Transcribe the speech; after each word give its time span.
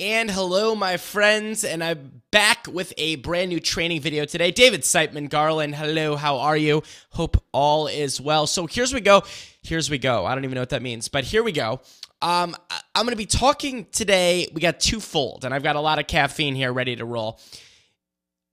And 0.00 0.30
hello, 0.30 0.74
my 0.74 0.96
friends, 0.96 1.62
and 1.62 1.84
I'm 1.84 2.22
back 2.30 2.66
with 2.66 2.94
a 2.96 3.16
brand 3.16 3.50
new 3.50 3.60
training 3.60 4.00
video 4.00 4.24
today. 4.24 4.50
David 4.50 4.80
Siteman 4.80 5.28
Garland, 5.28 5.74
hello, 5.74 6.16
how 6.16 6.38
are 6.38 6.56
you? 6.56 6.82
Hope 7.10 7.36
all 7.52 7.86
is 7.86 8.18
well. 8.18 8.46
So 8.46 8.66
here's 8.66 8.94
we 8.94 9.02
go. 9.02 9.22
Here's 9.62 9.90
we 9.90 9.98
go. 9.98 10.24
I 10.24 10.34
don't 10.34 10.44
even 10.44 10.54
know 10.54 10.62
what 10.62 10.70
that 10.70 10.80
means, 10.80 11.08
but 11.08 11.24
here 11.24 11.42
we 11.42 11.52
go. 11.52 11.82
Um, 12.22 12.56
I'm 12.94 13.04
going 13.04 13.10
to 13.10 13.16
be 13.16 13.26
talking 13.26 13.88
today. 13.92 14.48
We 14.54 14.62
got 14.62 14.80
twofold, 14.80 15.44
and 15.44 15.52
I've 15.52 15.62
got 15.62 15.76
a 15.76 15.80
lot 15.80 15.98
of 15.98 16.06
caffeine 16.06 16.54
here 16.54 16.72
ready 16.72 16.96
to 16.96 17.04
roll. 17.04 17.38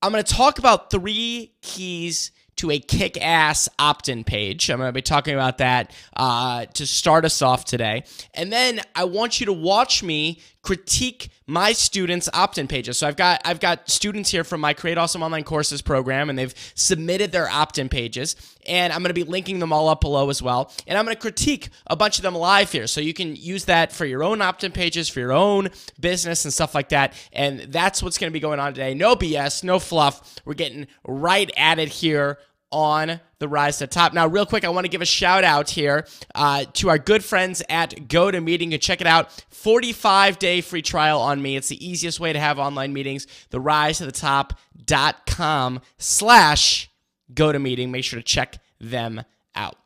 I'm 0.02 0.12
going 0.12 0.22
to 0.22 0.30
talk 0.30 0.58
about 0.58 0.90
three 0.90 1.54
keys 1.62 2.30
to 2.58 2.70
a 2.72 2.78
kick 2.78 3.16
ass 3.24 3.68
opt 3.78 4.08
in 4.08 4.24
page. 4.24 4.68
I'm 4.68 4.78
going 4.78 4.88
to 4.88 4.92
be 4.92 5.00
talking 5.00 5.34
about 5.34 5.58
that 5.58 5.94
uh, 6.16 6.66
to 6.66 6.86
start 6.86 7.24
us 7.24 7.40
off 7.40 7.64
today. 7.64 8.04
And 8.34 8.52
then 8.52 8.80
I 8.94 9.04
want 9.04 9.40
you 9.40 9.46
to 9.46 9.52
watch 9.52 10.02
me 10.02 10.42
critique 10.62 11.30
my 11.46 11.72
students 11.72 12.28
opt-in 12.34 12.68
pages. 12.68 12.98
So 12.98 13.08
I've 13.08 13.16
got 13.16 13.40
I've 13.44 13.60
got 13.60 13.88
students 13.88 14.30
here 14.30 14.44
from 14.44 14.60
my 14.60 14.74
Create 14.74 14.98
Awesome 14.98 15.22
Online 15.22 15.44
Courses 15.44 15.80
program 15.80 16.28
and 16.28 16.38
they've 16.38 16.54
submitted 16.74 17.32
their 17.32 17.48
opt-in 17.48 17.88
pages 17.88 18.36
and 18.66 18.92
I'm 18.92 19.00
going 19.00 19.08
to 19.10 19.14
be 19.14 19.24
linking 19.24 19.58
them 19.58 19.72
all 19.72 19.88
up 19.88 20.00
below 20.00 20.28
as 20.28 20.42
well. 20.42 20.72
And 20.86 20.98
I'm 20.98 21.04
going 21.04 21.16
to 21.16 21.20
critique 21.20 21.70
a 21.86 21.96
bunch 21.96 22.18
of 22.18 22.22
them 22.22 22.34
live 22.34 22.70
here 22.70 22.86
so 22.86 23.00
you 23.00 23.14
can 23.14 23.34
use 23.34 23.64
that 23.64 23.92
for 23.92 24.04
your 24.04 24.22
own 24.22 24.42
opt-in 24.42 24.72
pages, 24.72 25.08
for 25.08 25.20
your 25.20 25.32
own 25.32 25.70
business 25.98 26.44
and 26.44 26.52
stuff 26.52 26.74
like 26.74 26.90
that. 26.90 27.14
And 27.32 27.60
that's 27.60 28.02
what's 28.02 28.18
going 28.18 28.30
to 28.30 28.34
be 28.34 28.40
going 28.40 28.60
on 28.60 28.74
today. 28.74 28.94
No 28.94 29.16
BS, 29.16 29.64
no 29.64 29.78
fluff. 29.78 30.36
We're 30.44 30.54
getting 30.54 30.86
right 31.06 31.50
at 31.56 31.78
it 31.78 31.88
here 31.88 32.38
on 32.70 33.20
the 33.38 33.48
rise 33.48 33.78
to 33.78 33.86
top. 33.86 34.12
Now, 34.12 34.26
real 34.26 34.46
quick, 34.46 34.64
I 34.64 34.68
want 34.68 34.84
to 34.84 34.90
give 34.90 35.02
a 35.02 35.06
shout 35.06 35.44
out 35.44 35.70
here 35.70 36.06
uh, 36.34 36.64
to 36.74 36.88
our 36.88 36.98
good 36.98 37.24
friends 37.24 37.62
at 37.68 37.90
GoToMeeting. 37.90 38.72
You 38.72 38.78
check 38.78 39.00
it 39.00 39.06
out. 39.06 39.30
45 39.50 40.38
day 40.38 40.60
free 40.60 40.82
trial 40.82 41.20
on 41.20 41.40
me. 41.40 41.56
It's 41.56 41.68
the 41.68 41.86
easiest 41.86 42.20
way 42.20 42.32
to 42.32 42.40
have 42.40 42.58
online 42.58 42.92
meetings. 42.92 43.26
The 43.50 43.60
rise 43.60 43.98
to 43.98 44.06
the 44.06 44.12
top.com 44.12 45.80
slash 45.98 46.90
GoToMeeting. 47.32 47.90
Make 47.90 48.04
sure 48.04 48.18
to 48.18 48.24
check 48.24 48.58
them 48.80 49.22
out. 49.54 49.76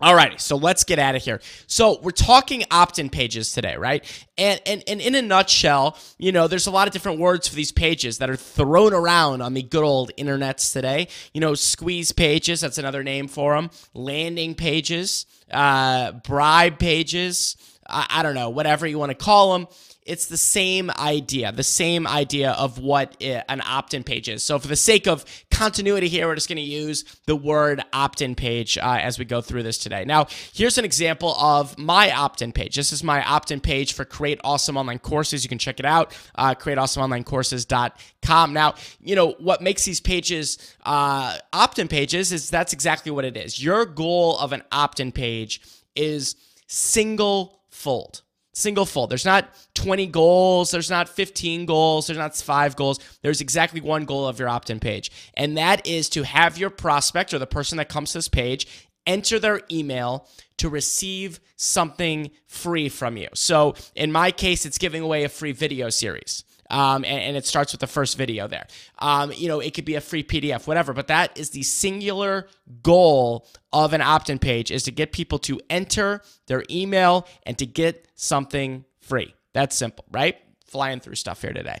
Alrighty, 0.00 0.40
so 0.40 0.56
let's 0.56 0.82
get 0.82 0.98
out 0.98 1.14
of 1.14 1.22
here. 1.22 1.40
So 1.68 2.00
we're 2.02 2.10
talking 2.10 2.64
opt-in 2.70 3.08
pages 3.08 3.52
today, 3.52 3.76
right? 3.76 4.04
And, 4.36 4.60
and 4.66 4.82
and 4.88 5.00
in 5.00 5.14
a 5.14 5.22
nutshell, 5.22 5.96
you 6.18 6.32
know, 6.32 6.48
there's 6.48 6.66
a 6.66 6.72
lot 6.72 6.88
of 6.88 6.92
different 6.92 7.20
words 7.20 7.46
for 7.46 7.54
these 7.54 7.70
pages 7.70 8.18
that 8.18 8.28
are 8.28 8.36
thrown 8.36 8.94
around 8.94 9.42
on 9.42 9.54
the 9.54 9.62
good 9.62 9.84
old 9.84 10.10
internets 10.18 10.72
today. 10.72 11.06
You 11.34 11.40
know, 11.40 11.54
squeeze 11.54 12.10
pages, 12.10 12.62
that's 12.62 12.78
another 12.78 13.04
name 13.04 13.28
for 13.28 13.54
them. 13.54 13.70
Landing 13.94 14.54
pages, 14.56 15.26
uh, 15.52 16.12
bribe 16.12 16.80
pages. 16.80 17.56
I, 17.86 18.06
I 18.10 18.22
don't 18.24 18.34
know, 18.34 18.50
whatever 18.50 18.86
you 18.86 18.98
want 18.98 19.10
to 19.10 19.24
call 19.24 19.52
them 19.52 19.68
it's 20.04 20.26
the 20.26 20.36
same 20.36 20.90
idea, 20.98 21.52
the 21.52 21.62
same 21.62 22.06
idea 22.06 22.52
of 22.52 22.78
what 22.78 23.16
an 23.22 23.60
opt 23.64 23.94
in 23.94 24.02
page 24.02 24.28
is. 24.28 24.42
So, 24.42 24.58
for 24.58 24.66
the 24.66 24.76
sake 24.76 25.06
of 25.06 25.24
continuity 25.50 26.08
here, 26.08 26.26
we're 26.26 26.34
just 26.34 26.48
going 26.48 26.56
to 26.56 26.62
use 26.62 27.04
the 27.26 27.36
word 27.36 27.82
opt 27.92 28.20
in 28.20 28.34
page 28.34 28.76
uh, 28.78 28.98
as 29.00 29.18
we 29.18 29.24
go 29.24 29.40
through 29.40 29.62
this 29.62 29.78
today. 29.78 30.04
Now, 30.04 30.26
here's 30.52 30.76
an 30.78 30.84
example 30.84 31.34
of 31.38 31.78
my 31.78 32.10
opt 32.12 32.42
in 32.42 32.52
page. 32.52 32.74
This 32.74 32.92
is 32.92 33.04
my 33.04 33.24
opt 33.24 33.50
in 33.50 33.60
page 33.60 33.92
for 33.92 34.04
Create 34.04 34.40
Awesome 34.42 34.76
Online 34.76 34.98
Courses. 34.98 35.44
You 35.44 35.48
can 35.48 35.58
check 35.58 35.78
it 35.78 35.86
out, 35.86 36.16
uh, 36.34 36.54
createawesomeonlinecourses.com. 36.54 38.52
Now, 38.52 38.74
you 39.00 39.14
know, 39.14 39.32
what 39.38 39.62
makes 39.62 39.84
these 39.84 40.00
pages 40.00 40.58
uh, 40.84 41.38
opt 41.52 41.78
in 41.78 41.86
pages 41.88 42.32
is 42.32 42.50
that's 42.50 42.72
exactly 42.72 43.12
what 43.12 43.24
it 43.24 43.36
is. 43.36 43.62
Your 43.62 43.86
goal 43.86 44.38
of 44.38 44.52
an 44.52 44.62
opt 44.72 44.98
in 45.00 45.12
page 45.12 45.60
is 45.94 46.34
single 46.66 47.60
fold 47.70 48.22
single 48.52 48.86
fold. 48.86 49.10
There's 49.10 49.24
not 49.24 49.48
20 49.74 50.06
goals, 50.08 50.70
there's 50.70 50.90
not 50.90 51.08
15 51.08 51.66
goals, 51.66 52.06
there's 52.06 52.18
not 52.18 52.36
five 52.36 52.76
goals. 52.76 52.98
There's 53.22 53.40
exactly 53.40 53.80
one 53.80 54.04
goal 54.04 54.26
of 54.26 54.38
your 54.38 54.48
opt 54.48 54.70
in 54.70 54.80
page, 54.80 55.10
and 55.34 55.56
that 55.56 55.86
is 55.86 56.08
to 56.10 56.22
have 56.22 56.58
your 56.58 56.70
prospect 56.70 57.32
or 57.32 57.38
the 57.38 57.46
person 57.46 57.78
that 57.78 57.88
comes 57.88 58.12
to 58.12 58.18
this 58.18 58.28
page 58.28 58.66
enter 59.06 59.38
their 59.38 59.62
email 59.70 60.28
to 60.58 60.68
receive 60.68 61.40
something 61.56 62.30
free 62.46 62.88
from 62.88 63.16
you. 63.16 63.28
So 63.34 63.74
in 63.96 64.12
my 64.12 64.30
case, 64.30 64.64
it's 64.64 64.78
giving 64.78 65.02
away 65.02 65.24
a 65.24 65.28
free 65.28 65.52
video 65.52 65.90
series 65.90 66.44
um, 66.72 67.04
and, 67.04 67.20
and, 67.20 67.36
it 67.36 67.46
starts 67.46 67.72
with 67.72 67.80
the 67.80 67.86
first 67.86 68.16
video 68.16 68.48
there. 68.48 68.66
Um, 68.98 69.30
you 69.32 69.46
know, 69.46 69.60
it 69.60 69.74
could 69.74 69.84
be 69.84 69.94
a 69.94 70.00
free 70.00 70.24
PDF, 70.24 70.66
whatever, 70.66 70.94
but 70.94 71.08
that 71.08 71.38
is 71.38 71.50
the 71.50 71.62
singular 71.62 72.48
goal 72.82 73.46
of 73.72 73.92
an 73.92 74.00
opt 74.00 74.30
in 74.30 74.38
page 74.38 74.70
is 74.70 74.82
to 74.84 74.90
get 74.90 75.12
people 75.12 75.38
to 75.40 75.60
enter 75.68 76.22
their 76.46 76.64
email 76.70 77.28
and 77.44 77.58
to 77.58 77.66
get 77.66 78.08
something 78.14 78.84
free. 79.00 79.34
That's 79.52 79.76
simple, 79.76 80.06
right? 80.10 80.38
Flying 80.66 81.00
through 81.00 81.16
stuff 81.16 81.42
here 81.42 81.52
today. 81.52 81.78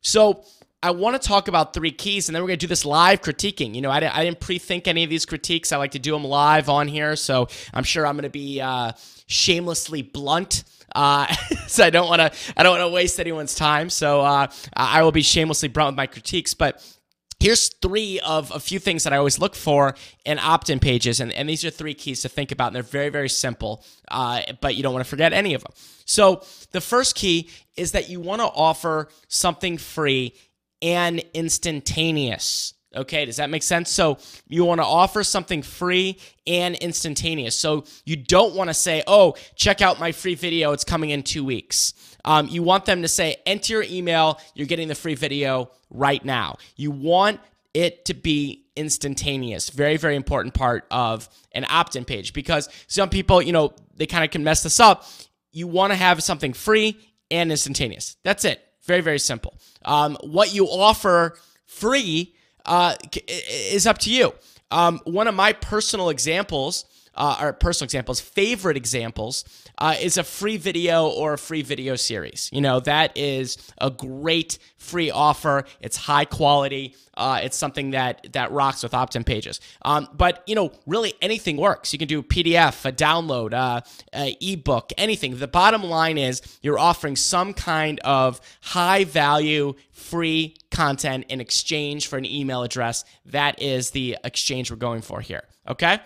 So, 0.00 0.44
I 0.80 0.92
want 0.92 1.20
to 1.20 1.28
talk 1.28 1.48
about 1.48 1.74
three 1.74 1.90
keys, 1.90 2.28
and 2.28 2.36
then 2.36 2.42
we're 2.42 2.48
going 2.48 2.60
to 2.60 2.66
do 2.66 2.68
this 2.68 2.84
live 2.84 3.20
critiquing. 3.20 3.74
You 3.74 3.80
know, 3.80 3.90
I, 3.90 3.96
I 3.96 4.24
didn't 4.24 4.38
pre 4.38 4.58
think 4.58 4.86
any 4.86 5.02
of 5.02 5.10
these 5.10 5.26
critiques. 5.26 5.72
I 5.72 5.76
like 5.76 5.90
to 5.90 5.98
do 5.98 6.12
them 6.12 6.22
live 6.22 6.68
on 6.68 6.86
here, 6.86 7.16
so 7.16 7.48
I'm 7.74 7.82
sure 7.82 8.06
I'm 8.06 8.14
going 8.14 8.22
to 8.22 8.30
be 8.30 8.60
uh, 8.60 8.92
shamelessly 9.28 10.02
blunt 10.02 10.64
uh, 10.94 11.26
so 11.66 11.84
I 11.84 11.90
don't 11.90 12.08
want 12.08 12.20
to 12.20 12.32
I 12.56 12.62
don't 12.62 12.78
want 12.78 12.88
to 12.88 12.94
waste 12.94 13.20
anyone's 13.20 13.54
time. 13.54 13.90
So 13.90 14.20
uh, 14.20 14.48
I 14.74 15.02
will 15.02 15.12
be 15.12 15.22
shamelessly 15.22 15.68
blunt 15.68 15.88
with 15.88 15.96
my 15.96 16.06
critiques, 16.06 16.54
but. 16.54 16.84
Here's 17.40 17.68
three 17.68 18.18
of 18.18 18.50
a 18.50 18.58
few 18.58 18.80
things 18.80 19.04
that 19.04 19.12
I 19.12 19.16
always 19.16 19.38
look 19.38 19.54
for 19.54 19.94
in 20.24 20.40
opt 20.40 20.70
in 20.70 20.80
pages. 20.80 21.20
And, 21.20 21.30
and 21.30 21.48
these 21.48 21.64
are 21.64 21.70
three 21.70 21.94
keys 21.94 22.22
to 22.22 22.28
think 22.28 22.50
about. 22.50 22.66
And 22.66 22.74
they're 22.74 22.82
very, 22.82 23.10
very 23.10 23.28
simple, 23.28 23.84
uh, 24.10 24.40
but 24.60 24.74
you 24.74 24.82
don't 24.82 24.92
want 24.92 25.04
to 25.04 25.08
forget 25.08 25.32
any 25.32 25.54
of 25.54 25.62
them. 25.62 25.72
So, 26.04 26.42
the 26.72 26.80
first 26.80 27.14
key 27.14 27.48
is 27.76 27.92
that 27.92 28.10
you 28.10 28.18
want 28.18 28.40
to 28.40 28.48
offer 28.48 29.08
something 29.28 29.78
free 29.78 30.34
and 30.82 31.20
instantaneous. 31.32 32.74
Okay, 32.96 33.26
does 33.26 33.36
that 33.36 33.50
make 33.50 33.62
sense? 33.62 33.90
So 33.90 34.18
you 34.48 34.64
want 34.64 34.80
to 34.80 34.86
offer 34.86 35.22
something 35.22 35.62
free 35.62 36.18
and 36.46 36.74
instantaneous. 36.76 37.56
So 37.58 37.84
you 38.06 38.16
don't 38.16 38.54
want 38.54 38.70
to 38.70 38.74
say, 38.74 39.02
oh, 39.06 39.34
check 39.56 39.82
out 39.82 40.00
my 40.00 40.12
free 40.12 40.34
video, 40.34 40.72
it's 40.72 40.84
coming 40.84 41.10
in 41.10 41.22
two 41.22 41.44
weeks. 41.44 41.92
Um, 42.24 42.48
you 42.48 42.62
want 42.62 42.86
them 42.86 43.02
to 43.02 43.08
say, 43.08 43.36
enter 43.44 43.74
your 43.74 43.82
email, 43.84 44.40
you're 44.54 44.66
getting 44.66 44.88
the 44.88 44.94
free 44.94 45.14
video 45.14 45.70
right 45.90 46.24
now. 46.24 46.56
You 46.76 46.90
want 46.90 47.40
it 47.74 48.06
to 48.06 48.14
be 48.14 48.66
instantaneous. 48.74 49.68
Very, 49.68 49.98
very 49.98 50.16
important 50.16 50.54
part 50.54 50.86
of 50.90 51.28
an 51.52 51.66
opt 51.68 51.94
in 51.94 52.04
page 52.04 52.32
because 52.32 52.68
some 52.86 53.10
people, 53.10 53.42
you 53.42 53.52
know, 53.52 53.74
they 53.96 54.06
kind 54.06 54.24
of 54.24 54.30
can 54.30 54.44
mess 54.44 54.62
this 54.62 54.80
up. 54.80 55.04
You 55.52 55.66
want 55.66 55.92
to 55.92 55.96
have 55.96 56.22
something 56.22 56.54
free 56.54 56.98
and 57.30 57.50
instantaneous. 57.50 58.16
That's 58.24 58.44
it. 58.44 58.62
Very, 58.84 59.02
very 59.02 59.18
simple. 59.18 59.58
Um, 59.84 60.16
what 60.22 60.54
you 60.54 60.66
offer 60.66 61.36
free 61.66 62.34
uh, 62.68 62.94
is 63.26 63.86
up 63.86 63.98
to 63.98 64.10
you. 64.12 64.34
Um, 64.70 65.00
one 65.04 65.26
of 65.26 65.34
my 65.34 65.52
personal 65.54 66.10
examples, 66.10 66.84
uh, 67.14 67.38
or 67.40 67.52
personal 67.52 67.86
examples, 67.86 68.20
favorite 68.20 68.76
examples, 68.76 69.44
uh, 69.78 69.94
is 70.00 70.16
a 70.18 70.24
free 70.24 70.56
video 70.56 71.06
or 71.06 71.34
a 71.34 71.38
free 71.38 71.62
video 71.62 71.94
series. 71.94 72.50
You 72.52 72.60
know, 72.60 72.80
that 72.80 73.16
is 73.16 73.56
a 73.78 73.90
great 73.90 74.58
free 74.76 75.10
offer. 75.10 75.64
It's 75.80 75.96
high 75.96 76.24
quality. 76.24 76.94
Uh, 77.16 77.40
it's 77.42 77.56
something 77.56 77.92
that 77.92 78.32
that 78.32 78.52
rocks 78.52 78.82
with 78.82 78.94
opt-in 78.94 79.24
pages. 79.24 79.60
Um, 79.82 80.08
but 80.12 80.42
you 80.46 80.54
know, 80.54 80.72
really 80.86 81.14
anything 81.22 81.56
works. 81.56 81.92
You 81.92 81.98
can 81.98 82.08
do 82.08 82.20
a 82.20 82.22
PDF, 82.22 82.84
a 82.84 82.92
download, 82.92 83.54
uh, 83.54 83.80
a 84.14 84.36
ebook, 84.40 84.92
anything. 84.98 85.38
The 85.38 85.48
bottom 85.48 85.84
line 85.84 86.18
is 86.18 86.42
you're 86.60 86.78
offering 86.78 87.16
some 87.16 87.54
kind 87.54 88.00
of 88.00 88.40
high 88.60 89.04
value 89.04 89.74
free 89.92 90.56
content 90.70 91.26
in 91.28 91.40
exchange 91.40 92.08
for 92.08 92.18
an 92.18 92.26
email 92.26 92.62
address. 92.62 93.04
That 93.26 93.60
is 93.62 93.90
the 93.90 94.16
exchange 94.24 94.70
we're 94.70 94.76
going 94.76 95.02
for 95.02 95.20
here. 95.20 95.44
Okay. 95.68 95.98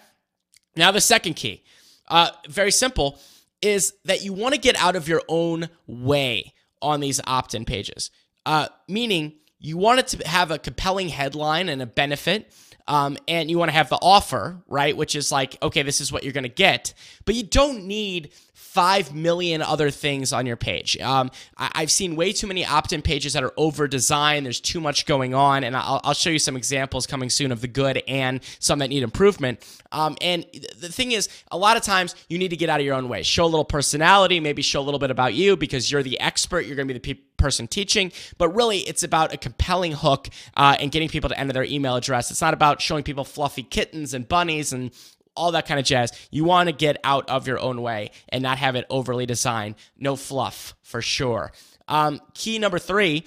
Now 0.76 0.90
the 0.90 1.02
second 1.02 1.34
key, 1.34 1.62
uh, 2.08 2.30
very 2.48 2.70
simple 2.70 3.18
is 3.62 3.94
that 4.04 4.22
you 4.22 4.32
want 4.32 4.54
to 4.54 4.60
get 4.60 4.76
out 4.76 4.96
of 4.96 5.08
your 5.08 5.22
own 5.28 5.68
way 5.86 6.52
on 6.82 7.00
these 7.00 7.20
opt 7.26 7.54
in 7.54 7.64
pages, 7.64 8.10
uh, 8.44 8.68
meaning 8.88 9.34
you 9.58 9.76
want 9.76 10.00
it 10.00 10.08
to 10.08 10.28
have 10.28 10.50
a 10.50 10.58
compelling 10.58 11.08
headline 11.08 11.68
and 11.68 11.80
a 11.80 11.86
benefit. 11.86 12.52
Um, 12.88 13.16
and 13.28 13.50
you 13.50 13.58
want 13.58 13.70
to 13.70 13.74
have 13.74 13.88
the 13.88 13.98
offer, 14.02 14.58
right? 14.66 14.96
Which 14.96 15.14
is 15.14 15.30
like, 15.30 15.56
okay, 15.62 15.82
this 15.82 16.00
is 16.00 16.12
what 16.12 16.24
you're 16.24 16.32
going 16.32 16.42
to 16.44 16.48
get. 16.48 16.94
But 17.24 17.34
you 17.34 17.42
don't 17.44 17.84
need 17.84 18.32
5 18.72 19.14
million 19.14 19.60
other 19.60 19.90
things 19.90 20.32
on 20.32 20.46
your 20.46 20.56
page. 20.56 20.96
Um, 20.98 21.30
I- 21.58 21.80
have 21.80 21.90
seen 21.90 22.16
way 22.16 22.32
too 22.32 22.46
many 22.46 22.64
opt 22.64 22.94
in 22.94 23.02
pages 23.02 23.34
that 23.34 23.44
are 23.44 23.52
over 23.58 23.86
designed. 23.86 24.46
There's 24.46 24.60
too 24.60 24.80
much 24.80 25.04
going 25.04 25.34
on. 25.34 25.62
And 25.62 25.76
I'll-, 25.76 26.00
I'll, 26.02 26.14
show 26.14 26.30
you 26.30 26.38
some 26.38 26.56
examples 26.56 27.06
coming 27.06 27.28
soon 27.28 27.52
of 27.52 27.60
the 27.60 27.68
good 27.68 28.02
and 28.08 28.40
some 28.60 28.78
that 28.78 28.88
need 28.88 29.02
improvement. 29.02 29.62
Um, 29.92 30.16
and 30.22 30.46
the 30.78 30.88
thing 30.88 31.12
is, 31.12 31.28
a 31.50 31.58
lot 31.58 31.76
of 31.76 31.82
times 31.82 32.14
you 32.30 32.38
need 32.38 32.48
to 32.48 32.56
get 32.56 32.70
out 32.70 32.80
of 32.80 32.86
your 32.86 32.94
own 32.94 33.10
way. 33.10 33.22
Show 33.22 33.44
a 33.44 33.46
little 33.46 33.64
personality, 33.64 34.40
maybe 34.40 34.62
show 34.62 34.80
a 34.80 34.86
little 34.86 35.00
bit 35.00 35.10
about 35.10 35.34
you 35.34 35.54
because 35.54 35.92
you're 35.92 36.02
the 36.02 36.18
expert. 36.18 36.64
You're 36.64 36.76
going 36.76 36.88
to 36.88 36.94
be 36.94 36.98
the 36.98 37.14
pe- 37.14 37.20
person 37.42 37.66
teaching. 37.66 38.12
But 38.38 38.48
really, 38.54 38.78
it's 38.78 39.02
about 39.02 39.34
a 39.34 39.36
compelling 39.36 39.92
hook 39.92 40.28
uh, 40.56 40.76
and 40.80 40.90
getting 40.90 41.08
people 41.08 41.28
to 41.28 41.38
enter 41.38 41.52
their 41.52 41.64
email 41.64 41.96
address. 41.96 42.30
It's 42.30 42.40
not 42.40 42.54
about 42.54 42.80
showing 42.80 43.02
people 43.02 43.24
fluffy 43.24 43.64
kittens 43.64 44.14
and 44.14 44.26
bunnies 44.26 44.72
and 44.72 44.92
all 45.34 45.52
that 45.52 45.66
kind 45.66 45.80
of 45.80 45.86
jazz. 45.86 46.12
You 46.30 46.44
want 46.44 46.68
to 46.68 46.72
get 46.72 46.98
out 47.04 47.28
of 47.28 47.46
your 47.46 47.58
own 47.58 47.82
way 47.82 48.10
and 48.28 48.42
not 48.42 48.58
have 48.58 48.76
it 48.76 48.86
overly 48.88 49.26
designed. 49.26 49.74
No 49.98 50.16
fluff 50.16 50.74
for 50.82 51.02
sure. 51.02 51.52
Um, 51.88 52.20
key 52.34 52.58
number 52.58 52.78
three 52.78 53.24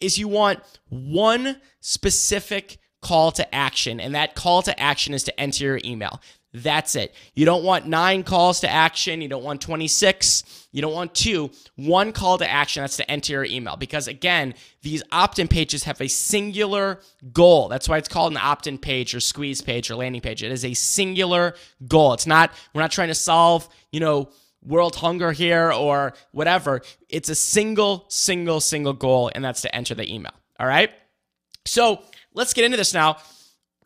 is 0.00 0.18
you 0.18 0.28
want 0.28 0.60
one 0.88 1.60
specific 1.80 2.78
call 3.00 3.30
to 3.32 3.54
action, 3.54 4.00
and 4.00 4.14
that 4.14 4.34
call 4.34 4.62
to 4.62 4.80
action 4.80 5.14
is 5.14 5.24
to 5.24 5.40
enter 5.40 5.64
your 5.64 5.80
email. 5.84 6.20
That's 6.54 6.96
it. 6.96 7.14
You 7.34 7.44
don't 7.44 7.62
want 7.62 7.86
nine 7.86 8.22
calls 8.22 8.60
to 8.60 8.70
action. 8.70 9.20
You 9.20 9.28
don't 9.28 9.44
want 9.44 9.60
26. 9.60 10.66
You 10.72 10.80
don't 10.80 10.94
want 10.94 11.14
two. 11.14 11.50
One 11.76 12.12
call 12.12 12.38
to 12.38 12.50
action. 12.50 12.82
That's 12.82 12.96
to 12.96 13.10
enter 13.10 13.34
your 13.34 13.44
email. 13.44 13.76
Because 13.76 14.08
again, 14.08 14.54
these 14.82 15.02
opt 15.12 15.38
in 15.38 15.48
pages 15.48 15.84
have 15.84 16.00
a 16.00 16.08
singular 16.08 17.00
goal. 17.32 17.68
That's 17.68 17.86
why 17.88 17.98
it's 17.98 18.08
called 18.08 18.32
an 18.32 18.38
opt 18.38 18.66
in 18.66 18.78
page 18.78 19.14
or 19.14 19.20
squeeze 19.20 19.60
page 19.60 19.90
or 19.90 19.96
landing 19.96 20.22
page. 20.22 20.42
It 20.42 20.50
is 20.50 20.64
a 20.64 20.72
singular 20.72 21.54
goal. 21.86 22.14
It's 22.14 22.26
not, 22.26 22.50
we're 22.72 22.80
not 22.80 22.92
trying 22.92 23.08
to 23.08 23.14
solve, 23.14 23.68
you 23.92 24.00
know, 24.00 24.30
world 24.62 24.96
hunger 24.96 25.32
here 25.32 25.70
or 25.70 26.14
whatever. 26.32 26.80
It's 27.10 27.28
a 27.28 27.34
single, 27.34 28.06
single, 28.08 28.60
single 28.60 28.94
goal, 28.94 29.30
and 29.34 29.44
that's 29.44 29.62
to 29.62 29.74
enter 29.74 29.94
the 29.94 30.12
email. 30.12 30.32
All 30.58 30.66
right. 30.66 30.90
So 31.66 32.02
let's 32.32 32.54
get 32.54 32.64
into 32.64 32.78
this 32.78 32.94
now 32.94 33.18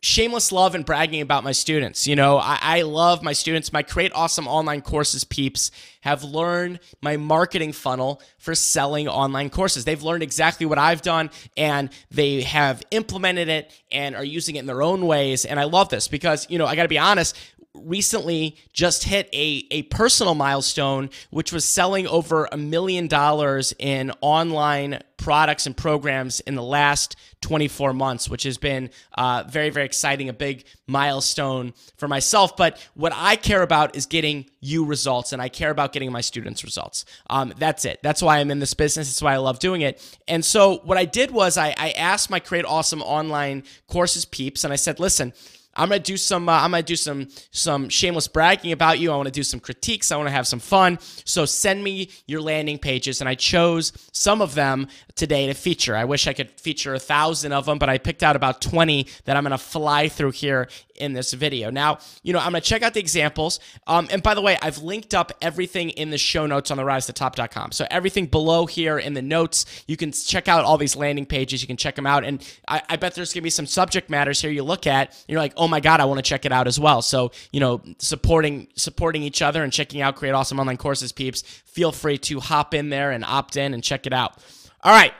shameless 0.03 0.51
love 0.51 0.75
and 0.75 0.85
bragging 0.85 1.21
about 1.21 1.45
my 1.45 1.53
students. 1.53 2.05
You 2.07 2.17
know, 2.17 2.37
I, 2.37 2.59
I, 2.61 2.81
love 2.81 3.23
my 3.23 3.31
students. 3.31 3.71
My 3.71 3.83
Create 3.83 4.11
Awesome 4.13 4.49
Online 4.49 4.81
Courses 4.81 5.23
peeps 5.23 5.71
have 6.01 6.25
learned 6.25 6.81
my 7.01 7.15
marketing 7.15 7.71
funnel 7.71 8.21
for 8.37 8.53
selling 8.53 9.07
online 9.07 9.49
courses. 9.49 9.85
They've 9.85 10.03
learned 10.03 10.21
exactly 10.21 10.65
what 10.65 10.77
I've 10.77 11.01
done 11.01 11.29
and 11.55 11.89
they 12.11 12.41
have 12.41 12.83
implemented 12.91 13.47
it 13.47 13.71
and 13.93 14.13
are 14.13 14.25
using 14.25 14.57
it 14.57 14.59
in 14.59 14.65
their 14.65 14.83
own 14.83 15.07
ways. 15.07 15.45
And 15.45 15.57
I 15.57 15.63
love 15.63 15.87
this 15.87 16.09
because, 16.09 16.47
you 16.49 16.57
know, 16.57 16.65
I 16.65 16.75
got 16.75 16.83
to 16.83 16.89
be 16.89 16.99
honest, 16.99 17.37
recently 17.75 18.55
just 18.71 19.03
hit 19.03 19.27
a, 19.33 19.65
a 19.71 19.83
personal 19.83 20.35
milestone, 20.35 21.09
which 21.31 21.51
was 21.51 21.65
selling 21.65 22.07
over 22.07 22.47
a 22.51 22.57
million 22.57 23.07
dollars 23.07 23.73
in 23.79 24.11
online 24.21 24.99
products 25.17 25.65
and 25.65 25.75
programs 25.75 26.39
in 26.41 26.55
the 26.55 26.63
last 26.63 27.15
24 27.41 27.93
months, 27.93 28.29
which 28.29 28.43
has 28.43 28.57
been 28.57 28.89
uh, 29.17 29.43
very, 29.49 29.69
very 29.69 29.85
exciting, 29.85 30.29
a 30.29 30.33
big 30.33 30.65
milestone 30.87 31.73
for 31.97 32.07
myself. 32.07 32.55
But 32.57 32.77
what 32.93 33.13
I 33.15 33.35
care 33.37 33.61
about 33.61 33.95
is 33.95 34.05
getting 34.05 34.45
you 34.59 34.85
results, 34.85 35.33
and 35.33 35.41
I 35.41 35.49
care 35.49 35.71
about 35.71 35.93
getting 35.93 36.11
my 36.11 36.21
students 36.21 36.63
results. 36.63 37.05
Um, 37.29 37.53
that's 37.57 37.85
it. 37.85 37.99
That's 38.03 38.21
why 38.21 38.39
I'm 38.39 38.51
in 38.51 38.59
this 38.59 38.73
business. 38.73 39.07
That's 39.07 39.21
why 39.21 39.33
I 39.33 39.37
love 39.37 39.59
doing 39.59 39.81
it. 39.81 40.01
And 40.27 40.43
so 40.43 40.77
what 40.83 40.97
I 40.97 41.05
did 41.05 41.31
was 41.31 41.57
I, 41.57 41.73
I 41.77 41.91
asked 41.91 42.29
my 42.29 42.39
Create 42.39 42.65
Awesome 42.65 43.01
online 43.01 43.63
courses 43.87 44.25
peeps, 44.25 44.63
and 44.63 44.71
I 44.71 44.77
said, 44.77 44.99
listen, 44.99 45.33
I'm 45.75 45.89
gonna 45.89 45.99
do 45.99 46.17
some. 46.17 46.47
Uh, 46.47 46.53
I'm 46.53 46.71
gonna 46.71 46.83
do 46.83 46.95
some 46.95 47.27
some 47.51 47.89
shameless 47.89 48.27
bragging 48.27 48.71
about 48.71 48.99
you. 48.99 49.11
I 49.11 49.15
want 49.15 49.27
to 49.27 49.31
do 49.31 49.43
some 49.43 49.59
critiques. 49.59 50.11
I 50.11 50.17
want 50.17 50.27
to 50.27 50.31
have 50.33 50.47
some 50.47 50.59
fun. 50.59 50.99
So 51.25 51.45
send 51.45 51.83
me 51.83 52.09
your 52.27 52.41
landing 52.41 52.77
pages, 52.77 53.21
and 53.21 53.29
I 53.29 53.35
chose 53.35 53.91
some 54.11 54.41
of 54.41 54.55
them 54.55 54.87
today 55.15 55.47
to 55.47 55.53
feature. 55.53 55.95
I 55.95 56.05
wish 56.05 56.27
I 56.27 56.33
could 56.33 56.49
feature 56.59 56.93
a 56.93 56.99
thousand 56.99 57.53
of 57.53 57.65
them, 57.65 57.77
but 57.77 57.89
I 57.89 57.97
picked 57.97 58.23
out 58.23 58.35
about 58.35 58.61
20 58.61 59.07
that 59.25 59.35
I'm 59.35 59.43
gonna 59.43 59.57
fly 59.57 60.09
through 60.09 60.31
here 60.31 60.67
in 60.95 61.13
this 61.13 61.33
video. 61.33 61.69
Now, 61.71 61.99
you 62.21 62.33
know, 62.33 62.39
I'm 62.39 62.45
gonna 62.45 62.61
check 62.61 62.83
out 62.83 62.93
the 62.93 62.99
examples. 62.99 63.59
Um, 63.87 64.07
and 64.11 64.21
by 64.21 64.35
the 64.35 64.41
way, 64.41 64.57
I've 64.61 64.79
linked 64.79 65.13
up 65.13 65.31
everything 65.41 65.89
in 65.91 66.11
the 66.11 66.17
show 66.17 66.45
notes 66.45 66.71
on 66.71 66.77
the 66.77 66.85
rise 66.85 67.07
to 67.07 67.13
top.com. 67.13 67.71
So 67.71 67.87
everything 67.89 68.27
below 68.27 68.65
here 68.65 68.99
in 68.99 69.13
the 69.13 69.21
notes, 69.21 69.65
you 69.87 69.97
can 69.97 70.11
check 70.11 70.47
out 70.47 70.65
all 70.65 70.77
these 70.77 70.95
landing 70.95 71.25
pages. 71.25 71.61
You 71.61 71.67
can 71.67 71.77
check 71.77 71.95
them 71.95 72.05
out, 72.05 72.23
and 72.23 72.47
I, 72.67 72.81
I 72.89 72.95
bet 72.95 73.15
there's 73.15 73.33
gonna 73.33 73.41
be 73.41 73.49
some 73.49 73.65
subject 73.65 74.09
matters 74.09 74.41
here 74.41 74.51
you 74.51 74.63
look 74.63 74.85
at. 74.85 75.23
You're 75.27 75.39
like 75.39 75.53
oh 75.62 75.62
my 75.67 75.79
god, 75.79 75.99
I 75.99 76.05
want 76.05 76.17
to 76.19 76.23
check 76.23 76.45
it 76.45 76.51
out 76.51 76.67
as 76.67 76.79
well. 76.79 77.01
So 77.01 77.31
you 77.51 77.59
know, 77.59 77.81
supporting 77.99 78.67
supporting 78.75 79.23
each 79.23 79.41
other 79.41 79.63
and 79.63 79.71
checking 79.71 80.01
out 80.01 80.15
Create 80.15 80.33
Awesome 80.33 80.59
Online 80.59 80.77
Courses, 80.77 81.11
peeps. 81.11 81.41
Feel 81.41 81.91
free 81.91 82.17
to 82.19 82.39
hop 82.39 82.73
in 82.73 82.89
there 82.89 83.11
and 83.11 83.23
opt 83.25 83.57
in 83.57 83.73
and 83.73 83.83
check 83.83 84.05
it 84.05 84.13
out. 84.13 84.37
All 84.83 84.93
right. 84.93 85.13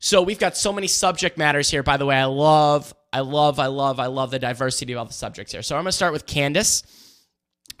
So 0.00 0.22
we've 0.22 0.38
got 0.38 0.56
so 0.56 0.72
many 0.72 0.86
subject 0.86 1.38
matters 1.38 1.70
here. 1.70 1.82
By 1.82 1.96
the 1.96 2.06
way, 2.06 2.16
I 2.16 2.26
love, 2.26 2.94
I 3.12 3.20
love, 3.20 3.58
I 3.58 3.66
love, 3.66 3.98
I 3.98 4.06
love 4.06 4.30
the 4.30 4.38
diversity 4.38 4.92
of 4.92 4.98
all 5.00 5.04
the 5.04 5.12
subjects 5.12 5.52
here. 5.52 5.62
So 5.62 5.76
I'm 5.76 5.82
going 5.82 5.90
to 5.90 5.96
start 5.96 6.12
with 6.12 6.24
Candace. 6.24 6.84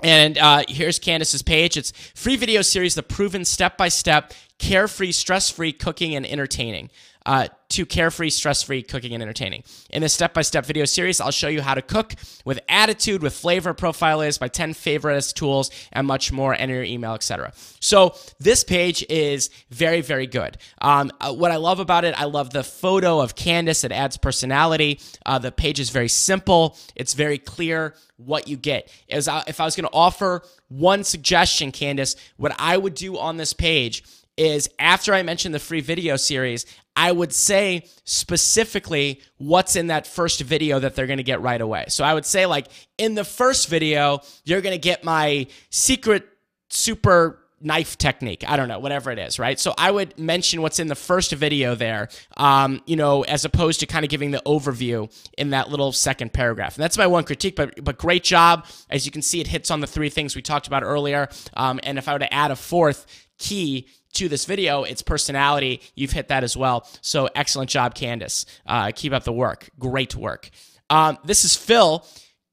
And 0.02 0.38
uh, 0.38 0.64
here's 0.68 0.98
Candace's 0.98 1.42
page. 1.42 1.76
It's 1.76 1.92
free 2.14 2.36
video 2.36 2.62
series, 2.62 2.94
the 2.94 3.02
proven 3.02 3.44
step 3.44 3.76
by 3.76 3.88
step, 3.88 4.32
carefree, 4.58 5.12
stress 5.12 5.50
free 5.50 5.72
cooking 5.72 6.14
and 6.14 6.26
entertaining 6.26 6.90
uh, 7.28 7.46
to 7.68 7.84
carefree, 7.84 8.30
stress 8.30 8.62
free 8.62 8.82
cooking 8.82 9.12
and 9.12 9.22
entertaining. 9.22 9.62
In 9.90 10.00
this 10.00 10.14
step 10.14 10.32
by 10.32 10.40
step 10.40 10.64
video 10.64 10.86
series, 10.86 11.20
I'll 11.20 11.30
show 11.30 11.48
you 11.48 11.60
how 11.60 11.74
to 11.74 11.82
cook 11.82 12.14
with 12.46 12.58
attitude, 12.70 13.22
with 13.22 13.34
flavor, 13.34 13.74
profile 13.74 14.22
is 14.22 14.40
my 14.40 14.48
10 14.48 14.72
favorite 14.72 15.22
tools, 15.36 15.70
and 15.92 16.06
much 16.06 16.32
more. 16.32 16.54
Enter 16.54 16.76
your 16.76 16.84
email, 16.84 17.12
etc. 17.12 17.52
So 17.80 18.14
this 18.40 18.64
page 18.64 19.04
is 19.10 19.50
very, 19.68 20.00
very 20.00 20.26
good. 20.26 20.56
Um, 20.80 21.12
uh, 21.20 21.34
what 21.34 21.50
I 21.50 21.56
love 21.56 21.80
about 21.80 22.06
it, 22.06 22.18
I 22.18 22.24
love 22.24 22.48
the 22.48 22.64
photo 22.64 23.20
of 23.20 23.34
Candace. 23.34 23.84
It 23.84 23.92
adds 23.92 24.16
personality. 24.16 24.98
Uh, 25.26 25.38
the 25.38 25.52
page 25.52 25.80
is 25.80 25.90
very 25.90 26.08
simple. 26.08 26.78
It's 26.96 27.12
very 27.12 27.36
clear 27.36 27.94
what 28.16 28.48
you 28.48 28.56
get. 28.56 28.90
As 29.10 29.28
I, 29.28 29.44
if 29.46 29.60
I 29.60 29.66
was 29.66 29.76
going 29.76 29.86
to 29.86 29.94
offer 29.94 30.42
one 30.68 31.04
suggestion, 31.04 31.72
Candace, 31.72 32.16
what 32.38 32.54
I 32.58 32.78
would 32.78 32.94
do 32.94 33.18
on 33.18 33.36
this 33.36 33.52
page 33.52 34.02
is 34.38 34.70
after 34.78 35.12
I 35.12 35.22
mention 35.22 35.52
the 35.52 35.58
free 35.58 35.80
video 35.80 36.16
series, 36.16 36.64
I 36.98 37.12
would 37.12 37.32
say 37.32 37.84
specifically 38.02 39.20
what's 39.36 39.76
in 39.76 39.86
that 39.86 40.04
first 40.04 40.40
video 40.40 40.80
that 40.80 40.96
they're 40.96 41.06
going 41.06 41.18
to 41.18 41.22
get 41.22 41.40
right 41.40 41.60
away. 41.60 41.84
So 41.88 42.02
I 42.02 42.12
would 42.12 42.26
say, 42.26 42.44
like, 42.44 42.66
in 42.98 43.14
the 43.14 43.22
first 43.22 43.68
video, 43.68 44.20
you're 44.44 44.60
going 44.60 44.74
to 44.74 44.80
get 44.80 45.04
my 45.04 45.46
secret 45.70 46.28
super 46.70 47.38
knife 47.60 47.98
technique. 47.98 48.44
I 48.48 48.56
don't 48.56 48.66
know, 48.66 48.80
whatever 48.80 49.12
it 49.12 49.18
is, 49.18 49.38
right? 49.38 49.58
So 49.60 49.74
I 49.78 49.92
would 49.92 50.18
mention 50.18 50.60
what's 50.60 50.80
in 50.80 50.88
the 50.88 50.96
first 50.96 51.32
video 51.32 51.76
there, 51.76 52.08
um, 52.36 52.82
you 52.84 52.96
know, 52.96 53.22
as 53.22 53.44
opposed 53.44 53.78
to 53.80 53.86
kind 53.86 54.04
of 54.04 54.10
giving 54.10 54.32
the 54.32 54.42
overview 54.44 55.08
in 55.36 55.50
that 55.50 55.70
little 55.70 55.92
second 55.92 56.32
paragraph. 56.32 56.74
And 56.76 56.82
that's 56.82 56.98
my 56.98 57.06
one 57.06 57.22
critique, 57.24 57.54
but 57.54 57.84
but 57.84 57.98
great 57.98 58.24
job. 58.24 58.66
As 58.90 59.06
you 59.06 59.12
can 59.12 59.22
see, 59.22 59.40
it 59.40 59.46
hits 59.46 59.70
on 59.70 59.80
the 59.80 59.86
three 59.86 60.08
things 60.08 60.34
we 60.34 60.42
talked 60.42 60.66
about 60.66 60.82
earlier. 60.82 61.28
Um, 61.54 61.78
and 61.84 61.96
if 61.96 62.08
I 62.08 62.12
were 62.12 62.18
to 62.20 62.34
add 62.34 62.50
a 62.50 62.56
fourth 62.56 63.06
key, 63.38 63.88
to 64.14 64.28
this 64.28 64.44
video, 64.46 64.82
its 64.82 65.02
personality. 65.02 65.80
You've 65.94 66.12
hit 66.12 66.28
that 66.28 66.42
as 66.42 66.56
well. 66.56 66.88
So 67.00 67.28
excellent 67.34 67.70
job, 67.70 67.94
Candace. 67.94 68.46
Uh, 68.66 68.90
keep 68.94 69.12
up 69.12 69.24
the 69.24 69.32
work. 69.32 69.70
Great 69.78 70.14
work. 70.16 70.50
Um, 70.90 71.18
this 71.24 71.44
is 71.44 71.54
Phil. 71.54 72.04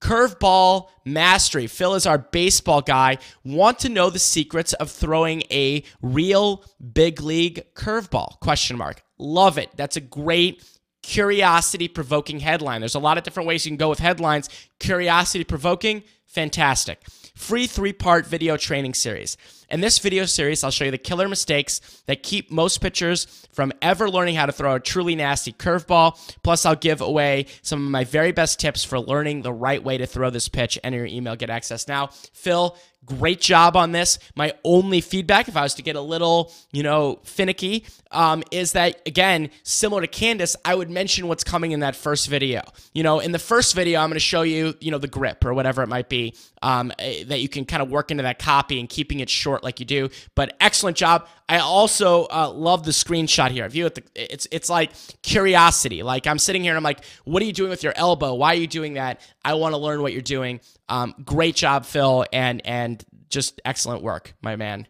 Curveball 0.02 0.90
mastery. 1.06 1.68
Phil 1.68 1.96
is 1.96 2.06
our 2.06 2.18
baseball 2.18 2.82
guy. 2.82 3.18
Want 3.44 3.80
to 3.80 3.90
know 3.90 4.10
the 4.10 4.20
secrets 4.20 4.74
of 4.74 4.92
throwing 4.92 5.44
a 5.50 5.84
real 6.02 6.64
big 6.94 7.22
league 7.22 7.64
curveball? 7.74 8.40
Question 8.40 8.78
mark. 8.78 9.04
Love 9.18 9.58
it. 9.58 9.70
That's 9.76 9.96
a 9.96 10.02
great 10.02 10.64
curiosity 11.02 11.88
provoking 11.88 12.40
headline. 12.40 12.82
There's 12.82 12.96
a 12.96 13.00
lot 13.00 13.18
of 13.18 13.24
different 13.24 13.48
ways 13.48 13.66
you 13.66 13.72
can 13.72 13.78
go 13.78 13.90
with 13.90 14.00
headlines. 14.00 14.50
Curiosity 14.80 15.44
provoking, 15.44 16.04
fantastic. 16.26 17.02
Free 17.36 17.68
three 17.68 17.92
part 17.92 18.26
video 18.26 18.56
training 18.56 18.94
series. 18.94 19.36
In 19.70 19.82
this 19.82 20.00
video 20.00 20.26
series, 20.26 20.64
I'll 20.64 20.72
show 20.72 20.86
you 20.86 20.92
the 20.92 20.98
killer 20.98 21.28
mistakes 21.28 21.82
that 22.06 22.24
keep 22.24 22.50
most 22.50 22.80
pitchers 22.80 23.26
from 23.52 23.74
ever 23.82 24.10
learning 24.10 24.36
how 24.36 24.46
to 24.46 24.54
throw 24.54 24.76
a 24.76 24.80
truly 24.80 25.16
nasty 25.16 25.52
curveball. 25.52 26.18
Plus, 26.44 26.66
I'll 26.66 26.76
give 26.76 27.02
away 27.02 27.48
some 27.62 27.84
of 27.84 27.92
my 27.92 28.06
very 28.06 28.32
best 28.32 28.60
tips 28.60 28.86
for 28.86 29.00
learning 29.00 29.42
the 29.42 29.52
right 29.52 29.84
way 29.84 29.98
to 29.98 30.06
throw 30.06 30.30
this 30.30 30.48
pitch. 30.48 30.80
Enter 30.82 31.00
your 31.00 31.08
email, 31.08 31.36
get 31.36 31.50
access 31.50 31.88
now. 31.88 32.08
Phil, 32.32 32.78
great 33.06 33.42
job 33.42 33.76
on 33.76 33.92
this. 33.92 34.18
My 34.36 34.54
only 34.64 35.02
feedback, 35.02 35.48
if 35.48 35.58
I 35.58 35.64
was 35.64 35.76
to 35.76 35.82
get 35.82 35.96
a 35.96 36.02
little, 36.02 36.54
you 36.72 36.84
know, 36.84 37.20
finicky, 37.24 37.86
um, 38.12 38.44
is 38.52 38.74
that 38.74 39.02
again, 39.06 39.50
similar 39.64 40.02
to 40.02 40.08
Candace, 40.08 40.56
I 40.64 40.76
would 40.76 40.90
mention 40.90 41.28
what's 41.28 41.44
coming 41.44 41.72
in 41.72 41.82
that 41.82 41.96
first 41.96 42.30
video. 42.30 42.62
You 42.94 43.04
know, 43.04 43.20
in 43.20 43.32
the 43.32 43.40
first 43.40 43.76
video, 43.76 44.00
I'm 44.00 44.10
going 44.10 44.16
to 44.16 44.20
show 44.20 44.44
you, 44.44 44.76
you 44.80 44.92
know, 44.92 44.98
the 45.00 45.08
grip 45.08 45.44
or 45.44 45.54
whatever 45.54 45.84
it 45.84 45.88
might 45.88 46.10
be 46.10 46.36
um, 46.66 46.92
eh, 46.98 47.24
that 47.26 47.42
you 47.42 47.48
can 47.48 47.64
kind 47.64 47.84
of 47.84 47.92
work 47.92 48.10
into 48.10 48.24
that 48.24 48.40
copy 48.40 48.80
and 48.80 48.90
keeping 48.90 49.20
it 49.20 49.30
short 49.30 49.64
like 49.64 49.80
you 49.80 49.86
do. 49.86 50.10
But 50.34 50.58
excellent 50.60 50.98
job. 50.98 51.28
I 51.48 51.60
also 51.60 52.26
uh, 52.26 52.50
love 52.50 52.84
the 52.84 52.92
screenshot 52.92 53.52
here. 53.52 53.70
View 53.70 53.86
it. 53.86 54.10
It's 54.16 54.48
it's 54.52 54.68
like 54.68 54.92
curiosity. 55.22 56.02
Like 56.02 56.26
I'm 56.26 56.40
sitting 56.40 56.64
here 56.64 56.72
and 56.72 56.78
I'm 56.78 56.84
like, 56.84 57.06
what 57.24 57.44
are 57.44 57.46
you 57.46 57.54
doing 57.54 57.70
with 57.70 57.84
your 57.84 57.94
elbow? 57.96 58.34
Why 58.34 58.54
are 58.54 58.58
you 58.58 58.66
doing 58.66 58.96
that? 58.96 59.22
I 59.46 59.54
want 59.54 59.74
to 59.74 59.78
learn 59.78 60.02
what 60.02 60.12
you're 60.12 60.24
doing. 60.24 60.60
Um, 60.90 61.14
great 61.24 61.56
job, 61.56 61.86
Phil, 61.86 62.26
and 62.34 62.66
and 62.66 63.06
just 63.30 63.62
excellent 63.64 64.02
work, 64.02 64.34
my 64.42 64.56
man. 64.56 64.88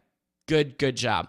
Good 0.48 0.78
good 0.78 0.96
job. 0.96 1.28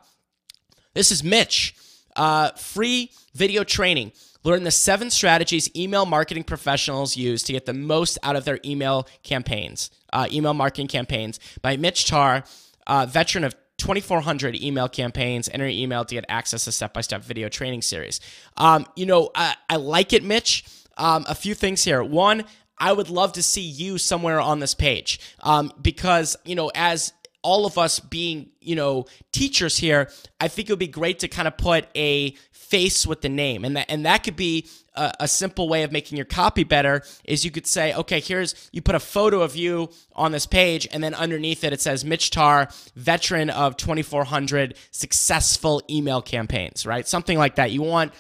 This 0.95 1.11
is 1.11 1.25
Mitch. 1.25 1.75
Uh, 2.15 2.53
free 2.53 3.11
video 3.35 3.65
training. 3.65 4.13
Learn 4.47 4.63
the 4.63 4.71
seven 4.71 5.11
strategies 5.11 5.69
email 5.75 6.07
marketing 6.07 6.45
professionals 6.45 7.17
use 7.17 7.43
to 7.43 7.53
get 7.53 7.67
the 7.67 7.75
most 7.75 8.17
out 8.23 8.37
of 8.37 8.45
their 8.45 8.61
email 8.65 9.09
campaigns, 9.25 9.91
uh, 10.13 10.29
email 10.31 10.55
marketing 10.55 10.87
campaigns 10.87 11.41
by 11.63 11.77
Mitch 11.77 12.07
Tarr, 12.07 12.45
uh, 12.87 13.07
veteran 13.07 13.43
of 13.43 13.57
2,400 13.79 14.55
email 14.63 14.89
campaigns. 14.89 15.49
Enter 15.49 15.67
your 15.67 15.77
email 15.77 16.05
to 16.05 16.15
get 16.15 16.25
access 16.29 16.63
to 16.67 16.71
step 16.71 16.95
by 16.95 17.01
step 17.01 17.25
video 17.25 17.49
training 17.49 17.83
series. 17.83 18.21
Um, 18.57 18.87
you 18.95 19.05
know, 19.05 19.31
I, 19.35 19.57
I, 19.69 19.77
like 19.79 20.13
it, 20.13 20.23
Mitch. 20.23 20.65
Um, 20.97 21.27
a 21.29 21.35
few 21.35 21.53
things 21.57 21.83
here. 21.83 22.05
One, 22.05 22.45
I 22.79 22.93
would 22.93 23.11
love 23.11 23.33
to 23.33 23.43
see 23.43 23.63
you 23.63 23.99
somewhere 23.99 24.41
on 24.41 24.61
this 24.61 24.75
page 24.75 25.19
um, 25.41 25.73
because, 25.83 26.37
you 26.45 26.55
know, 26.55 26.71
as 26.73 27.13
all 27.43 27.67
of 27.67 27.79
us 27.79 27.99
being, 27.99 28.51
you 28.61 28.77
know, 28.77 29.07
teachers 29.33 29.77
here, 29.77 30.09
I 30.41 30.47
think 30.47 30.69
it 30.69 30.73
would 30.73 30.79
be 30.79 30.87
great 30.87 31.19
to 31.21 31.29
kind 31.29 31.49
of 31.49 31.57
put 31.57 31.89
a 31.97 32.37
face 32.69 33.07
with 33.07 33.21
the 33.21 33.29
name. 33.29 33.65
And 33.65 33.77
that 33.77 33.91
and 33.91 34.07
that 34.07 34.25
could 34.25 34.37
be 34.37 34.69
a, 34.95 35.13
a, 35.21 35.29
simple 35.29 35.69
way 35.69 35.83
of 35.83 35.93
making 35.93 36.17
your 36.17 36.25
copy 36.25 36.65
better 36.65 37.03
is 37.25 37.45
you 37.45 37.51
could 37.51 37.67
say, 37.67 37.95
okay, 37.95 38.21
here's 38.21 38.69
you 38.73 38.83
put 38.83 38.95
a 38.95 39.01
photo 39.01 39.43
of 39.43 39.55
you 39.57 39.91
on 40.15 40.33
this 40.33 40.47
page, 40.47 40.89
and 40.91 41.03
then 41.03 41.15
underneath 41.15 41.65
it 41.65 41.73
it 41.73 41.81
says 41.81 42.05
Mitch 42.05 42.31
Tarr, 42.31 42.69
veteran 42.95 43.51
of 43.51 43.77
2400 43.77 44.77
successful 44.91 45.83
email 45.89 46.23
campaigns, 46.23 46.87
right? 46.87 47.07
Something 47.07 47.39
like 47.39 47.57
that. 47.57 47.71
You 47.71 47.83
want 47.83 48.13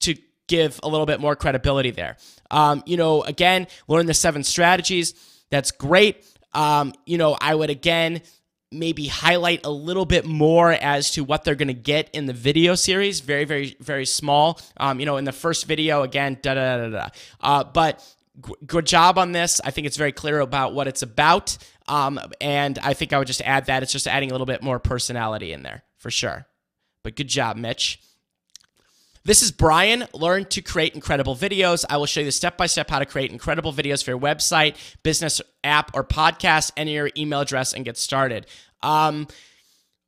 to 0.00 0.16
give 0.48 0.80
a 0.82 0.88
little 0.88 1.06
bit 1.06 1.20
more 1.20 1.36
credibility 1.36 1.90
there. 1.90 2.16
Um, 2.50 2.82
you 2.86 2.96
know, 2.96 3.22
again, 3.22 3.66
learn 3.88 4.06
the 4.06 4.14
seven 4.14 4.44
strategies. 4.44 5.14
That's 5.50 5.70
great. 5.70 6.24
Um, 6.54 6.92
you 7.06 7.18
know, 7.18 7.36
I 7.40 7.54
would 7.54 7.70
again 7.70 8.22
maybe 8.72 9.06
highlight 9.06 9.64
a 9.64 9.70
little 9.70 10.04
bit 10.06 10.24
more 10.24 10.72
as 10.72 11.10
to 11.12 11.24
what 11.24 11.44
they're 11.44 11.54
going 11.54 11.68
to 11.68 11.74
get 11.74 12.10
in 12.12 12.26
the 12.26 12.32
video 12.32 12.74
series. 12.74 13.20
Very, 13.20 13.44
very, 13.44 13.76
very 13.80 14.06
small. 14.06 14.60
Um, 14.76 15.00
you 15.00 15.06
know, 15.06 15.16
in 15.16 15.24
the 15.24 15.32
first 15.32 15.66
video, 15.66 16.02
again, 16.02 16.38
da 16.42 16.54
da 16.54 16.76
da 16.76 16.88
da. 16.88 17.08
Uh, 17.40 17.64
but 17.64 18.04
good 18.66 18.86
job 18.86 19.18
on 19.18 19.32
this. 19.32 19.60
I 19.64 19.70
think 19.70 19.86
it's 19.86 19.96
very 19.96 20.12
clear 20.12 20.40
about 20.40 20.74
what 20.74 20.88
it's 20.88 21.02
about. 21.02 21.58
Um, 21.88 22.18
and 22.40 22.78
I 22.78 22.94
think 22.94 23.12
I 23.12 23.18
would 23.18 23.26
just 23.26 23.42
add 23.42 23.66
that. 23.66 23.82
It's 23.82 23.92
just 23.92 24.06
adding 24.06 24.30
a 24.30 24.32
little 24.32 24.46
bit 24.46 24.62
more 24.62 24.78
personality 24.78 25.52
in 25.52 25.62
there 25.62 25.82
for 25.98 26.10
sure. 26.10 26.46
But 27.02 27.16
good 27.16 27.28
job, 27.28 27.56
Mitch. 27.56 28.00
This 29.24 29.40
is 29.40 29.52
Brian. 29.52 30.04
Learn 30.12 30.46
to 30.46 30.60
create 30.60 30.96
incredible 30.96 31.36
videos. 31.36 31.84
I 31.88 31.96
will 31.96 32.06
show 32.06 32.20
you 32.20 32.26
the 32.26 32.32
step 32.32 32.56
by 32.56 32.66
step 32.66 32.90
how 32.90 32.98
to 32.98 33.06
create 33.06 33.30
incredible 33.30 33.72
videos 33.72 34.02
for 34.02 34.10
your 34.10 34.18
website, 34.18 34.74
business 35.04 35.40
app, 35.62 35.94
or 35.94 36.02
podcast. 36.02 36.72
Enter 36.76 36.92
your 36.92 37.10
email 37.16 37.40
address 37.40 37.72
and 37.72 37.84
get 37.84 37.96
started. 37.96 38.46
Um, 38.82 39.28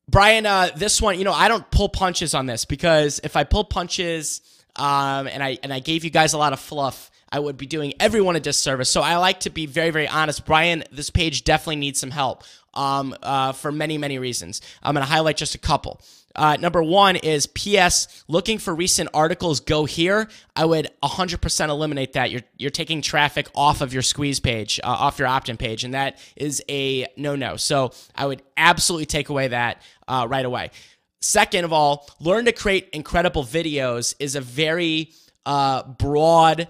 Brian, 0.08 0.46
uh, 0.46 0.70
this 0.74 1.00
one, 1.00 1.16
you 1.16 1.24
know, 1.24 1.32
I 1.32 1.46
don't 1.46 1.68
pull 1.70 1.88
punches 1.88 2.34
on 2.34 2.46
this 2.46 2.64
because 2.64 3.20
if 3.22 3.36
I 3.36 3.44
pull 3.44 3.62
punches 3.64 4.40
um, 4.74 5.28
and 5.28 5.44
I 5.44 5.58
and 5.62 5.72
I 5.72 5.78
gave 5.78 6.02
you 6.02 6.10
guys 6.10 6.32
a 6.32 6.38
lot 6.38 6.52
of 6.52 6.58
fluff, 6.58 7.12
I 7.30 7.38
would 7.38 7.56
be 7.56 7.66
doing 7.66 7.94
everyone 8.00 8.34
a 8.34 8.40
disservice. 8.40 8.90
So 8.90 9.00
I 9.00 9.16
like 9.16 9.40
to 9.40 9.50
be 9.50 9.66
very, 9.66 9.90
very 9.90 10.08
honest. 10.08 10.44
Brian, 10.44 10.82
this 10.90 11.10
page 11.10 11.44
definitely 11.44 11.76
needs 11.76 12.00
some 12.00 12.10
help 12.10 12.42
um, 12.74 13.14
uh, 13.22 13.52
for 13.52 13.70
many, 13.70 13.96
many 13.96 14.18
reasons. 14.18 14.60
I'm 14.82 14.94
going 14.94 15.06
to 15.06 15.10
highlight 15.10 15.36
just 15.36 15.54
a 15.54 15.58
couple. 15.58 16.00
Uh, 16.36 16.56
number 16.58 16.82
one 16.82 17.16
is 17.16 17.46
PS 17.46 18.24
looking 18.28 18.58
for 18.58 18.74
recent 18.74 19.08
articles. 19.14 19.60
Go 19.60 19.84
here. 19.84 20.28
I 20.56 20.64
would 20.64 20.90
100% 21.02 21.68
eliminate 21.68 22.14
that. 22.14 22.30
You're 22.30 22.42
you're 22.56 22.70
taking 22.70 23.02
traffic 23.02 23.48
off 23.54 23.80
of 23.80 23.92
your 23.92 24.02
squeeze 24.02 24.40
page, 24.40 24.80
uh, 24.82 24.88
off 24.88 25.18
your 25.18 25.28
opt-in 25.28 25.56
page, 25.56 25.84
and 25.84 25.94
that 25.94 26.18
is 26.36 26.62
a 26.68 27.06
no-no. 27.16 27.56
So 27.56 27.92
I 28.14 28.26
would 28.26 28.42
absolutely 28.56 29.06
take 29.06 29.28
away 29.28 29.48
that 29.48 29.82
uh, 30.08 30.26
right 30.28 30.44
away. 30.44 30.70
Second 31.20 31.64
of 31.64 31.72
all, 31.72 32.08
learn 32.20 32.44
to 32.44 32.52
create 32.52 32.90
incredible 32.92 33.44
videos 33.44 34.14
is 34.18 34.36
a 34.36 34.40
very 34.40 35.10
uh, 35.46 35.82
broad 35.84 36.68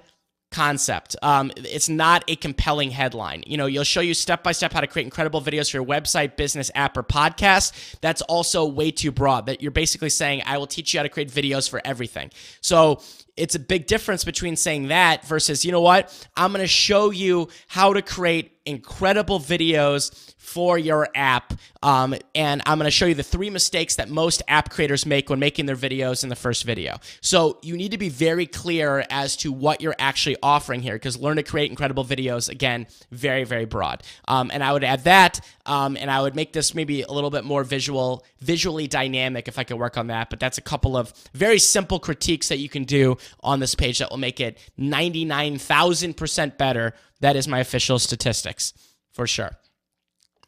concept. 0.55 1.17
Um, 1.21 1.51
it's 1.57 1.89
not 1.89 2.23
a 2.29 2.37
compelling 2.37 2.93
headline. 2.93 3.43
You 3.45 3.57
know, 3.57 3.67
you'll 3.67 3.83
show 3.83 4.01
you 4.01 4.15
step 4.15 4.45
by 4.45 4.53
step 4.53 4.73
how 4.73 4.81
to 4.81 4.87
create 4.87 5.05
incredible 5.05 5.43
videos 5.43 5.69
for 5.69 5.79
your 5.79 5.85
website, 5.85 6.37
business 6.37 6.71
app, 6.77 6.97
or 6.97 7.03
podcast. 7.03 7.99
That's 8.01 8.23
also 8.23 8.65
way 8.65 8.93
too 8.93 9.11
broad. 9.11 9.47
That 9.47 9.61
you're 9.61 9.73
basically 9.73 10.11
saying, 10.11 10.43
I 10.47 10.59
will 10.59 10.69
teach 10.69 10.95
you 10.95 10.99
how 10.99 11.03
to 11.03 11.09
create 11.09 11.29
videos 11.29 11.69
for 11.69 11.83
everything. 11.85 12.31
So 12.61 13.03
it's 13.37 13.55
a 13.55 13.59
big 13.59 13.87
difference 13.87 14.25
between 14.25 14.57
saying 14.57 14.89
that 14.89 15.25
versus, 15.27 15.65
you 15.65 15.73
know 15.73 15.81
what, 15.81 16.29
I'm 16.37 16.53
going 16.53 16.63
to 16.63 16.69
show 16.69 17.11
you 17.11 17.49
how 17.67 17.93
to 17.93 18.03
create 18.03 18.53
incredible 18.67 19.39
videos 19.41 20.35
for 20.39 20.79
your 20.79 21.09
app. 21.15 21.55
Um, 21.83 22.15
and 22.35 22.63
I'm 22.65 22.79
going 22.79 22.87
to 22.87 22.91
show 22.91 23.07
you 23.07 23.15
the 23.15 23.23
three 23.23 23.51
mistakes 23.51 23.97
that 23.97 24.09
most 24.09 24.43
app 24.49 24.71
creators 24.71 25.05
make 25.05 25.29
when 25.29 25.39
making 25.39 25.67
their 25.67 25.77
videos 25.77 26.23
in 26.23 26.29
the 26.29 26.37
first 26.37 26.65
video. 26.65 26.99
So 27.21 27.59
you 27.63 27.77
need 27.77 27.91
to 27.91 27.99
be 27.99 28.09
very 28.09 28.47
clear 28.47 29.05
as 29.11 29.37
to 29.39 29.53
what 29.53 29.81
you're 29.81 29.97
actually 29.99 30.37
offering 30.43 30.81
here 30.81 30.95
because 30.95 31.19
learn 31.19 31.37
to 31.37 31.43
create 31.43 31.71
incredible 31.71 32.05
videos, 32.05 32.49
again, 32.49 32.87
very, 33.11 33.45
very 33.45 33.65
broad. 33.65 34.03
Um, 34.29 34.51
and 34.53 34.63
I 34.63 34.73
would 34.73 34.85
add 34.85 35.05
that, 35.05 35.41
um, 35.67 35.97
and 35.97 36.11
I 36.11 36.23
would 36.23 36.37
make 36.37 36.53
this 36.53 36.75
maybe 36.75 37.03
a 37.03 37.11
little 37.11 37.31
bit 37.31 37.45
more 37.45 37.65
visual, 37.65 38.25
visually 38.41 38.87
dynamic 38.87 39.49
if 39.49 39.59
I 39.59 39.65
could 39.65 39.79
work 39.79 39.99
on 39.99 40.07
that. 40.07 40.31
But 40.31 40.41
that's 40.41 40.59
a 40.59 40.63
couple 40.63 40.97
of 40.97 41.13
very 41.35 41.59
simple 41.59 41.99
critiques 41.99 42.49
that 42.49 42.59
you 42.59 42.69
can 42.69 42.85
do 42.85 43.17
on 43.41 43.61
this 43.61 43.75
page 43.75 43.99
that 43.99 44.11
will 44.11 44.19
make 44.19 44.41
it 44.41 44.59
99,000% 44.79 46.59
better. 46.59 46.95
That 47.21 47.37
is 47.37 47.49
my 47.49 47.61
official 47.61 47.99
statistics 47.99 48.75
for 49.13 49.27
sure. 49.27 49.53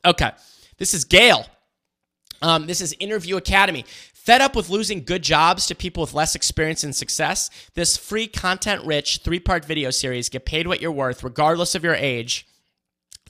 Okay. 0.04 0.30
This 0.78 0.92
is 0.92 1.04
Gail. 1.04 1.47
Um, 2.42 2.66
this 2.66 2.80
is 2.80 2.95
Interview 3.00 3.37
Academy. 3.37 3.85
Fed 4.12 4.40
up 4.40 4.56
with 4.56 4.68
losing 4.68 5.04
good 5.04 5.23
jobs 5.23 5.66
to 5.66 5.75
people 5.75 6.02
with 6.02 6.12
less 6.12 6.35
experience 6.35 6.85
and 6.85 6.95
success? 6.95 7.49
This 7.75 7.97
free 7.97 8.26
content 8.26 8.85
rich 8.85 9.21
three 9.23 9.40
part 9.40 9.64
video 9.64 9.90
series, 9.90 10.28
Get 10.28 10.45
Paid 10.45 10.66
What 10.66 10.80
You're 10.80 10.92
Worth, 10.92 11.23
regardless 11.23 11.75
of 11.75 11.85
your 11.85 11.95
age. 11.95 12.47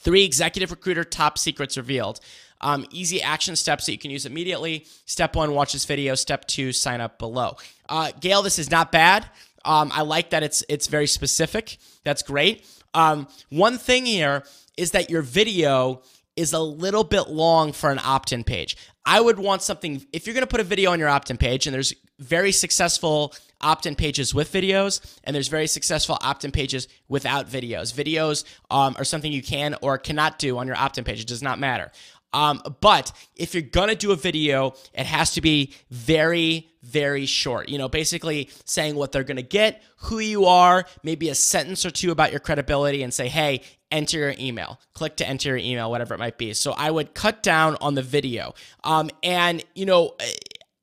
Three 0.00 0.24
executive 0.24 0.70
recruiter 0.70 1.04
top 1.04 1.38
secrets 1.38 1.76
revealed. 1.76 2.20
Um, 2.60 2.86
easy 2.90 3.20
action 3.22 3.56
steps 3.56 3.86
that 3.86 3.92
you 3.92 3.98
can 3.98 4.10
use 4.10 4.26
immediately. 4.26 4.86
Step 5.04 5.36
one, 5.36 5.52
watch 5.52 5.72
this 5.72 5.84
video. 5.84 6.14
Step 6.14 6.46
two, 6.46 6.72
sign 6.72 7.00
up 7.00 7.18
below. 7.18 7.56
Uh, 7.88 8.12
Gail, 8.20 8.42
this 8.42 8.58
is 8.58 8.70
not 8.70 8.92
bad. 8.92 9.26
Um, 9.64 9.90
I 9.92 10.02
like 10.02 10.30
that 10.30 10.42
it's 10.42 10.64
it's 10.68 10.86
very 10.86 11.06
specific. 11.06 11.78
That's 12.04 12.22
great. 12.22 12.64
Um, 12.94 13.28
one 13.50 13.78
thing 13.78 14.06
here 14.06 14.42
is 14.76 14.92
that 14.92 15.10
your 15.10 15.22
video 15.22 16.02
is 16.36 16.52
a 16.52 16.60
little 16.60 17.04
bit 17.04 17.28
long 17.28 17.72
for 17.72 17.90
an 17.90 17.98
opt 18.04 18.32
in 18.32 18.44
page. 18.44 18.76
I 19.04 19.20
would 19.20 19.38
want 19.38 19.62
something, 19.62 20.04
if 20.12 20.26
you're 20.26 20.34
going 20.34 20.42
to 20.42 20.46
put 20.46 20.60
a 20.60 20.64
video 20.64 20.90
on 20.92 20.98
your 20.98 21.08
opt 21.08 21.30
in 21.30 21.36
page, 21.38 21.66
and 21.66 21.72
there's 21.72 21.94
very 22.18 22.52
successful 22.52 23.34
opt 23.60 23.86
in 23.86 23.94
pages 23.94 24.34
with 24.34 24.52
videos, 24.52 25.00
and 25.24 25.34
there's 25.34 25.48
very 25.48 25.66
successful 25.66 26.18
opt 26.20 26.44
in 26.44 26.52
pages 26.52 26.88
without 27.08 27.48
videos. 27.48 27.94
Videos 27.94 28.44
um, 28.70 28.94
are 28.98 29.04
something 29.04 29.32
you 29.32 29.42
can 29.42 29.76
or 29.80 29.96
cannot 29.96 30.38
do 30.38 30.58
on 30.58 30.66
your 30.66 30.76
opt 30.76 30.98
in 30.98 31.04
page, 31.04 31.20
it 31.20 31.26
does 31.26 31.42
not 31.42 31.58
matter. 31.58 31.90
Um, 32.36 32.60
but 32.82 33.12
if 33.34 33.54
you're 33.54 33.62
gonna 33.62 33.94
do 33.94 34.12
a 34.12 34.16
video, 34.16 34.74
it 34.92 35.06
has 35.06 35.32
to 35.32 35.40
be 35.40 35.72
very, 35.90 36.68
very 36.82 37.24
short. 37.24 37.70
You 37.70 37.78
know, 37.78 37.88
basically 37.88 38.50
saying 38.66 38.94
what 38.94 39.10
they're 39.10 39.24
gonna 39.24 39.40
get, 39.40 39.82
who 39.96 40.18
you 40.18 40.44
are, 40.44 40.84
maybe 41.02 41.30
a 41.30 41.34
sentence 41.34 41.86
or 41.86 41.90
two 41.90 42.10
about 42.10 42.32
your 42.32 42.40
credibility, 42.40 43.02
and 43.02 43.12
say, 43.12 43.28
hey, 43.28 43.62
enter 43.90 44.18
your 44.18 44.34
email. 44.38 44.78
Click 44.92 45.16
to 45.16 45.26
enter 45.26 45.48
your 45.48 45.56
email, 45.56 45.90
whatever 45.90 46.14
it 46.14 46.18
might 46.18 46.36
be. 46.36 46.52
So 46.52 46.72
I 46.72 46.90
would 46.90 47.14
cut 47.14 47.42
down 47.42 47.78
on 47.80 47.94
the 47.94 48.02
video. 48.02 48.52
Um, 48.84 49.08
and 49.22 49.64
you 49.74 49.86
know, 49.86 50.14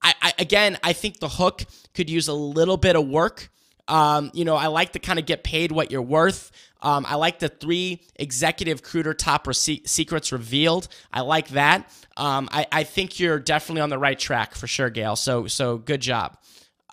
I, 0.01 0.15
I 0.23 0.33
again, 0.39 0.79
I 0.83 0.93
think 0.93 1.19
the 1.19 1.29
hook 1.29 1.65
could 1.93 2.09
use 2.09 2.27
a 2.27 2.33
little 2.33 2.77
bit 2.77 2.95
of 2.95 3.07
work. 3.07 3.51
Um, 3.87 4.31
you 4.33 4.45
know, 4.45 4.55
I 4.55 4.67
like 4.67 4.93
to 4.93 4.99
kind 4.99 5.19
of 5.19 5.25
get 5.25 5.43
paid 5.43 5.71
what 5.71 5.91
you're 5.91 6.01
worth. 6.01 6.51
Um, 6.81 7.05
I 7.07 7.15
like 7.15 7.39
the 7.39 7.49
three 7.49 8.01
executive 8.15 8.79
recruiter 8.79 9.13
top 9.13 9.45
rece- 9.45 9.87
secrets 9.87 10.31
revealed. 10.31 10.87
I 11.11 11.21
like 11.21 11.49
that. 11.49 11.89
Um, 12.17 12.49
I, 12.51 12.67
I 12.71 12.83
think 12.83 13.19
you're 13.19 13.39
definitely 13.39 13.81
on 13.81 13.89
the 13.89 13.97
right 13.97 14.19
track 14.19 14.55
for 14.55 14.67
sure, 14.67 14.89
Gail. 14.89 15.15
So 15.15 15.47
so 15.47 15.77
good 15.77 16.01
job. 16.01 16.37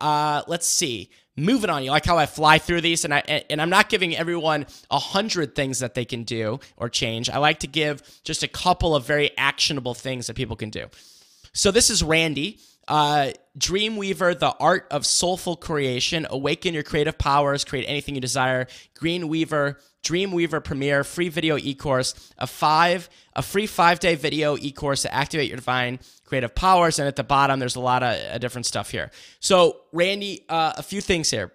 Uh, 0.00 0.42
let's 0.46 0.66
see. 0.66 1.10
Moving 1.36 1.70
on, 1.70 1.84
you 1.84 1.90
like 1.90 2.04
how 2.04 2.18
I 2.18 2.26
fly 2.26 2.58
through 2.58 2.82
these, 2.82 3.04
and 3.04 3.14
I 3.14 3.44
and 3.48 3.62
I'm 3.62 3.70
not 3.70 3.88
giving 3.88 4.16
everyone 4.16 4.66
a 4.90 4.98
hundred 4.98 5.54
things 5.54 5.78
that 5.78 5.94
they 5.94 6.04
can 6.04 6.24
do 6.24 6.60
or 6.76 6.88
change. 6.88 7.30
I 7.30 7.38
like 7.38 7.60
to 7.60 7.66
give 7.66 8.02
just 8.24 8.42
a 8.42 8.48
couple 8.48 8.94
of 8.94 9.06
very 9.06 9.36
actionable 9.38 9.94
things 9.94 10.26
that 10.26 10.34
people 10.34 10.56
can 10.56 10.70
do. 10.70 10.86
So 11.52 11.70
this 11.70 11.88
is 11.90 12.02
Randy. 12.02 12.58
Uh, 12.90 13.30
Dreamweaver, 13.56 14.38
the 14.38 14.54
art 14.58 14.86
of 14.90 15.06
soulful 15.06 15.54
creation. 15.54 16.26
Awaken 16.28 16.74
your 16.74 16.82
creative 16.82 17.16
powers. 17.16 17.64
Create 17.64 17.84
anything 17.86 18.16
you 18.16 18.20
desire. 18.20 18.66
Greenweaver, 18.94 19.78
Dreamweaver 20.02 20.62
Premiere, 20.62 21.04
free 21.04 21.28
video 21.28 21.56
e-course, 21.56 22.32
a 22.38 22.46
five, 22.46 23.08
a 23.34 23.42
free 23.42 23.66
five-day 23.66 24.16
video 24.16 24.56
e-course 24.56 25.02
to 25.02 25.14
activate 25.14 25.48
your 25.48 25.56
divine 25.56 26.00
creative 26.24 26.54
powers. 26.54 26.98
And 26.98 27.06
at 27.06 27.16
the 27.16 27.24
bottom, 27.24 27.60
there's 27.60 27.76
a 27.76 27.80
lot 27.80 28.02
of 28.02 28.14
uh, 28.14 28.38
different 28.38 28.66
stuff 28.66 28.90
here. 28.90 29.10
So, 29.38 29.82
Randy, 29.92 30.44
uh, 30.48 30.72
a 30.76 30.82
few 30.82 31.00
things 31.00 31.30
here. 31.30 31.52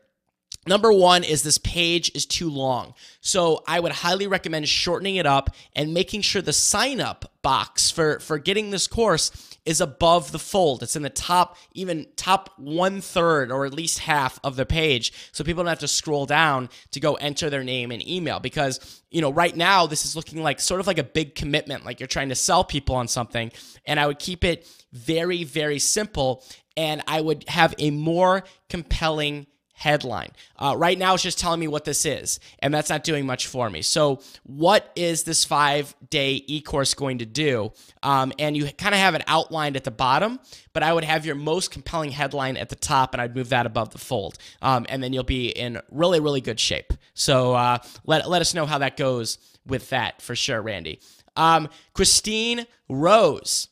Number 0.67 0.91
one 0.91 1.23
is 1.23 1.43
this 1.43 1.59
page 1.59 2.11
is 2.15 2.25
too 2.25 2.49
long. 2.49 2.95
So 3.21 3.63
I 3.67 3.79
would 3.79 3.91
highly 3.91 4.25
recommend 4.25 4.67
shortening 4.67 5.17
it 5.17 5.27
up 5.27 5.51
and 5.75 5.93
making 5.93 6.21
sure 6.21 6.41
the 6.41 6.53
sign 6.53 6.99
up 6.99 7.31
box 7.43 7.91
for, 7.91 8.19
for 8.19 8.39
getting 8.39 8.71
this 8.71 8.87
course 8.87 9.57
is 9.65 9.79
above 9.79 10.31
the 10.31 10.39
fold. 10.39 10.81
It's 10.81 10.95
in 10.95 11.03
the 11.03 11.09
top, 11.11 11.57
even 11.73 12.07
top 12.15 12.49
one 12.57 12.99
third 12.99 13.51
or 13.51 13.65
at 13.65 13.75
least 13.75 13.99
half 13.99 14.39
of 14.43 14.55
the 14.55 14.65
page. 14.65 15.13
So 15.31 15.43
people 15.43 15.63
don't 15.63 15.69
have 15.69 15.79
to 15.79 15.87
scroll 15.87 16.25
down 16.25 16.69
to 16.91 16.99
go 16.99 17.13
enter 17.13 17.51
their 17.51 17.63
name 17.63 17.91
and 17.91 18.07
email 18.07 18.39
because, 18.39 19.03
you 19.11 19.21
know, 19.21 19.31
right 19.31 19.55
now 19.55 19.85
this 19.85 20.03
is 20.03 20.15
looking 20.15 20.41
like 20.41 20.59
sort 20.59 20.79
of 20.79 20.87
like 20.87 20.97
a 20.97 21.03
big 21.03 21.35
commitment, 21.35 21.85
like 21.85 21.99
you're 21.99 22.07
trying 22.07 22.29
to 22.29 22.35
sell 22.35 22.63
people 22.63 22.95
on 22.95 23.07
something. 23.07 23.51
And 23.85 23.99
I 23.99 24.07
would 24.07 24.19
keep 24.19 24.43
it 24.43 24.67
very, 24.91 25.43
very 25.43 25.77
simple 25.77 26.43
and 26.75 27.03
I 27.07 27.21
would 27.21 27.47
have 27.47 27.75
a 27.77 27.91
more 27.91 28.43
compelling 28.69 29.45
headline. 29.75 30.31
Uh, 30.57 30.73
right 30.77 30.97
now, 30.97 31.13
it's 31.13 31.23
just 31.23 31.37
telling 31.37 31.59
me 31.59 31.67
what 31.67 31.85
this 31.85 32.05
is, 32.05 32.39
and 32.59 32.73
that's 32.73 32.89
not 32.89 33.03
doing 33.03 33.25
much 33.25 33.47
for 33.47 33.69
me. 33.69 33.81
So, 33.81 34.21
what 34.43 34.91
is 34.95 35.23
this 35.23 35.45
five 35.45 35.93
day 36.09 36.43
e 36.47 36.61
course 36.61 36.93
going 36.93 37.19
to 37.19 37.25
do? 37.25 37.71
Um, 38.01 38.31
and 38.39 38.57
you 38.57 38.65
kind 38.71 38.95
of 38.95 38.99
have 38.99 39.15
it 39.15 39.23
outlined 39.27 39.75
at 39.75 39.83
the 39.83 39.91
bottom, 39.91 40.39
but 40.73 40.81
I 40.81 40.93
would 40.93 41.03
have 41.03 41.25
your 41.25 41.35
most 41.35 41.71
compelling 41.71 42.11
headline 42.11 42.57
at 42.57 42.69
the 42.69 42.75
top, 42.75 43.13
and 43.13 43.21
I'd 43.21 43.35
move 43.35 43.49
that 43.49 43.65
above 43.65 43.91
the 43.91 43.99
fold. 43.99 44.37
Um, 44.61 44.85
and 44.89 45.03
then 45.03 45.13
you'll 45.13 45.23
be 45.23 45.49
in 45.49 45.79
really, 45.91 46.19
really 46.19 46.41
good 46.41 46.59
shape. 46.59 46.93
So, 47.13 47.53
uh, 47.53 47.79
let, 48.05 48.29
let 48.29 48.41
us 48.41 48.53
know 48.53 48.65
how 48.65 48.79
that 48.79 48.97
goes 48.97 49.37
with 49.65 49.89
that 49.89 50.21
for 50.21 50.35
sure, 50.35 50.61
Randy. 50.61 50.99
Um, 51.35 51.67
Christine 51.93 52.65
Rose. 52.87 53.67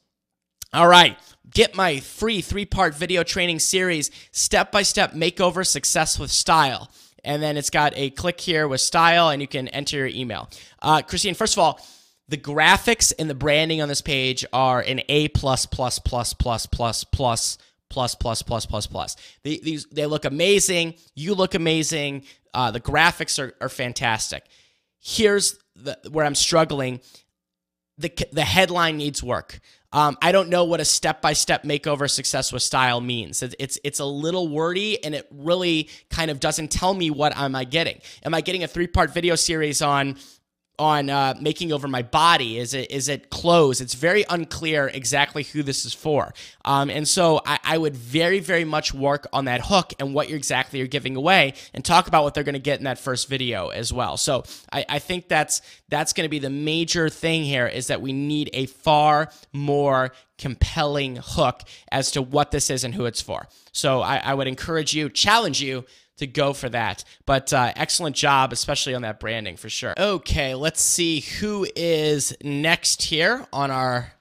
All 0.73 0.87
right. 0.87 1.17
Get 1.49 1.75
my 1.75 1.99
free 1.99 2.41
three 2.41 2.65
part 2.65 2.95
video 2.95 3.23
training 3.23 3.59
series, 3.59 4.11
Step 4.31 4.71
by 4.71 4.83
Step 4.83 5.13
Makeover 5.13 5.65
Success 5.65 6.17
with 6.17 6.31
Style. 6.31 6.89
And 7.23 7.41
then 7.41 7.57
it's 7.57 7.69
got 7.69 7.93
a 7.95 8.09
click 8.09 8.39
here 8.39 8.67
with 8.67 8.81
style, 8.81 9.29
and 9.29 9.41
you 9.41 9.47
can 9.47 9.69
enter 9.69 9.97
your 9.97 10.07
email. 10.07 10.49
Uh, 10.81 11.01
Christine, 11.01 11.35
first 11.35 11.53
of 11.53 11.59
all, 11.59 11.79
the 12.27 12.37
graphics 12.37 13.13
and 13.17 13.29
the 13.29 13.35
branding 13.35 13.81
on 13.81 13.87
this 13.87 14.01
page 14.01 14.45
are 14.51 14.81
an 14.81 15.01
A 15.09 15.27
plus 15.29 15.65
plus 15.65 15.99
plus 15.99 16.33
plus 16.33 16.65
plus 16.65 17.03
plus 17.03 17.57
plus 17.89 18.15
plus 18.15 18.41
plus 18.41 18.65
plus 18.65 18.87
plus. 18.87 19.15
These 19.43 19.85
they 19.91 20.05
look 20.05 20.25
amazing. 20.25 20.95
You 21.15 21.35
look 21.35 21.53
amazing. 21.53 22.23
Uh, 22.53 22.71
the 22.71 22.81
graphics 22.81 23.37
are, 23.39 23.53
are 23.61 23.69
fantastic. 23.69 24.45
Here's 24.99 25.59
the, 25.75 25.97
where 26.11 26.25
I'm 26.25 26.35
struggling. 26.35 27.01
The 27.97 28.11
the 28.31 28.45
headline 28.45 28.97
needs 28.97 29.21
work. 29.21 29.59
Um, 29.93 30.17
I 30.21 30.31
don't 30.31 30.49
know 30.49 30.65
what 30.65 30.81
a 30.81 30.85
step-by-step 30.85 31.63
makeover 31.63 32.09
success 32.09 32.51
with 32.51 32.63
style 32.63 32.99
means. 32.99 33.43
It's, 33.43 33.55
it's 33.59 33.79
it's 33.83 33.99
a 33.99 34.05
little 34.05 34.47
wordy, 34.47 35.01
and 35.03 35.13
it 35.13 35.27
really 35.31 35.87
kind 36.09 36.31
of 36.31 36.39
doesn't 36.39 36.71
tell 36.71 36.93
me 36.95 37.11
what 37.11 37.37
am 37.37 37.55
I 37.55 37.63
getting. 37.63 38.01
Am 38.25 38.33
I 38.33 38.41
getting 38.41 38.63
a 38.63 38.67
three-part 38.67 39.13
video 39.13 39.35
series 39.35 39.81
on 39.81 40.17
on 40.79 41.09
uh, 41.09 41.35
making 41.39 41.71
over 41.71 41.87
my 41.87 42.01
body? 42.01 42.57
Is 42.57 42.73
it 42.73 42.89
is 42.91 43.07
it 43.07 43.29
clothes? 43.29 43.79
It's 43.79 43.93
very 43.93 44.25
unclear 44.29 44.87
exactly 44.87 45.43
who 45.43 45.61
this 45.61 45.85
is 45.85 45.93
for. 45.93 46.33
Um, 46.65 46.89
and 46.89 47.07
so 47.07 47.41
I, 47.45 47.59
I, 47.63 47.77
would 47.77 47.95
very 47.95 48.39
very 48.39 48.65
much 48.65 48.93
work 48.93 49.27
on 49.33 49.45
that 49.45 49.61
hook 49.65 49.93
and 49.99 50.13
what 50.13 50.29
you're 50.29 50.37
exactly 50.37 50.79
you're 50.79 50.87
giving 50.87 51.15
away, 51.15 51.53
and 51.73 51.85
talk 51.85 52.07
about 52.07 52.23
what 52.23 52.33
they're 52.33 52.43
going 52.43 52.53
to 52.53 52.59
get 52.59 52.79
in 52.79 52.85
that 52.85 52.97
first 52.97 53.29
video 53.29 53.67
as 53.67 53.93
well. 53.93 54.17
So 54.17 54.43
I, 54.71 54.85
I 54.89 54.99
think 54.99 55.27
that's 55.27 55.61
that's 55.89 56.13
going 56.13 56.25
to 56.25 56.29
be 56.29 56.39
the 56.39 56.49
major 56.49 57.09
thing 57.09 57.43
here 57.43 57.67
is 57.67 57.87
that 57.87 58.01
we 58.01 58.11
need 58.11 58.49
a 58.53 58.65
far 58.65 59.29
more 59.51 60.11
compelling 60.37 61.19
hook 61.21 61.61
as 61.91 62.11
to 62.11 62.21
what 62.21 62.51
this 62.51 62.69
is 62.69 62.83
and 62.83 62.95
who 62.95 63.05
it's 63.05 63.21
for. 63.21 63.47
So 63.71 64.01
I, 64.01 64.17
I 64.17 64.33
would 64.33 64.47
encourage 64.47 64.93
you, 64.93 65.09
challenge 65.09 65.61
you 65.61 65.85
to 66.17 66.27
go 66.27 66.53
for 66.53 66.69
that. 66.69 67.03
But 67.25 67.51
uh, 67.53 67.73
excellent 67.75 68.15
job, 68.15 68.53
especially 68.53 68.95
on 68.95 69.01
that 69.01 69.19
branding 69.19 69.57
for 69.57 69.69
sure. 69.69 69.93
Okay, 69.97 70.55
let's 70.55 70.81
see 70.81 71.21
who 71.21 71.67
is 71.75 72.35
next 72.43 73.03
here 73.03 73.47
on 73.51 73.71
our 73.71 74.13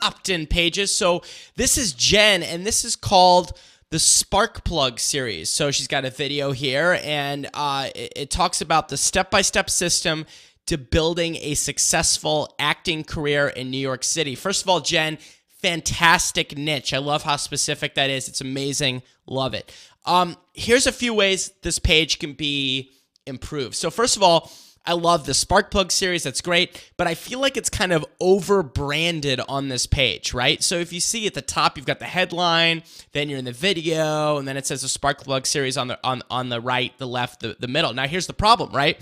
opt-in 0.00 0.46
pages. 0.46 0.94
So 0.94 1.22
this 1.56 1.78
is 1.78 1.92
Jen, 1.92 2.42
and 2.42 2.66
this 2.66 2.84
is 2.84 2.96
called 2.96 3.58
the 3.90 3.98
Spark 3.98 4.64
Plug 4.64 5.00
series. 5.00 5.50
So 5.50 5.70
she's 5.70 5.88
got 5.88 6.04
a 6.04 6.10
video 6.10 6.52
here, 6.52 7.00
and 7.02 7.48
uh, 7.54 7.88
it, 7.94 8.12
it 8.14 8.30
talks 8.30 8.60
about 8.60 8.90
the 8.90 8.96
step-by-step 8.96 9.70
system 9.70 10.26
to 10.66 10.76
building 10.76 11.36
a 11.36 11.54
successful 11.54 12.54
acting 12.58 13.02
career 13.02 13.48
in 13.48 13.70
New 13.70 13.78
York 13.78 14.04
City. 14.04 14.34
First 14.34 14.62
of 14.62 14.68
all, 14.68 14.80
Jen, 14.80 15.16
fantastic 15.62 16.56
niche. 16.56 16.92
I 16.92 16.98
love 16.98 17.22
how 17.22 17.36
specific 17.36 17.94
that 17.94 18.10
is. 18.10 18.28
It's 18.28 18.42
amazing. 18.42 19.02
Love 19.26 19.54
it. 19.54 19.74
Um, 20.04 20.36
here's 20.54 20.86
a 20.86 20.92
few 20.92 21.12
ways 21.14 21.52
this 21.62 21.78
page 21.78 22.18
can 22.18 22.32
be 22.32 22.90
improved. 23.26 23.74
So 23.74 23.90
first 23.90 24.16
of 24.16 24.22
all, 24.22 24.50
I 24.88 24.94
love 24.94 25.26
the 25.26 25.32
Sparkplug 25.32 25.92
series. 25.92 26.22
That's 26.22 26.40
great. 26.40 26.90
But 26.96 27.06
I 27.06 27.14
feel 27.14 27.40
like 27.40 27.58
it's 27.58 27.68
kind 27.68 27.92
of 27.92 28.06
over 28.20 28.62
branded 28.62 29.38
on 29.46 29.68
this 29.68 29.86
page, 29.86 30.32
right? 30.32 30.62
So 30.62 30.76
if 30.76 30.94
you 30.94 31.00
see 31.00 31.26
at 31.26 31.34
the 31.34 31.42
top, 31.42 31.76
you've 31.76 31.86
got 31.86 31.98
the 31.98 32.06
headline, 32.06 32.82
then 33.12 33.28
you're 33.28 33.38
in 33.38 33.44
the 33.44 33.52
video, 33.52 34.38
and 34.38 34.48
then 34.48 34.56
it 34.56 34.66
says 34.66 34.80
the 34.80 34.88
Sparkplug 34.88 35.46
series 35.46 35.76
on 35.76 35.88
the 35.88 35.98
on, 36.02 36.22
on 36.30 36.48
the 36.48 36.60
right, 36.60 36.96
the 36.96 37.06
left, 37.06 37.40
the, 37.40 37.54
the 37.60 37.68
middle. 37.68 37.92
Now 37.92 38.06
here's 38.06 38.26
the 38.26 38.32
problem, 38.32 38.72
right? 38.72 38.98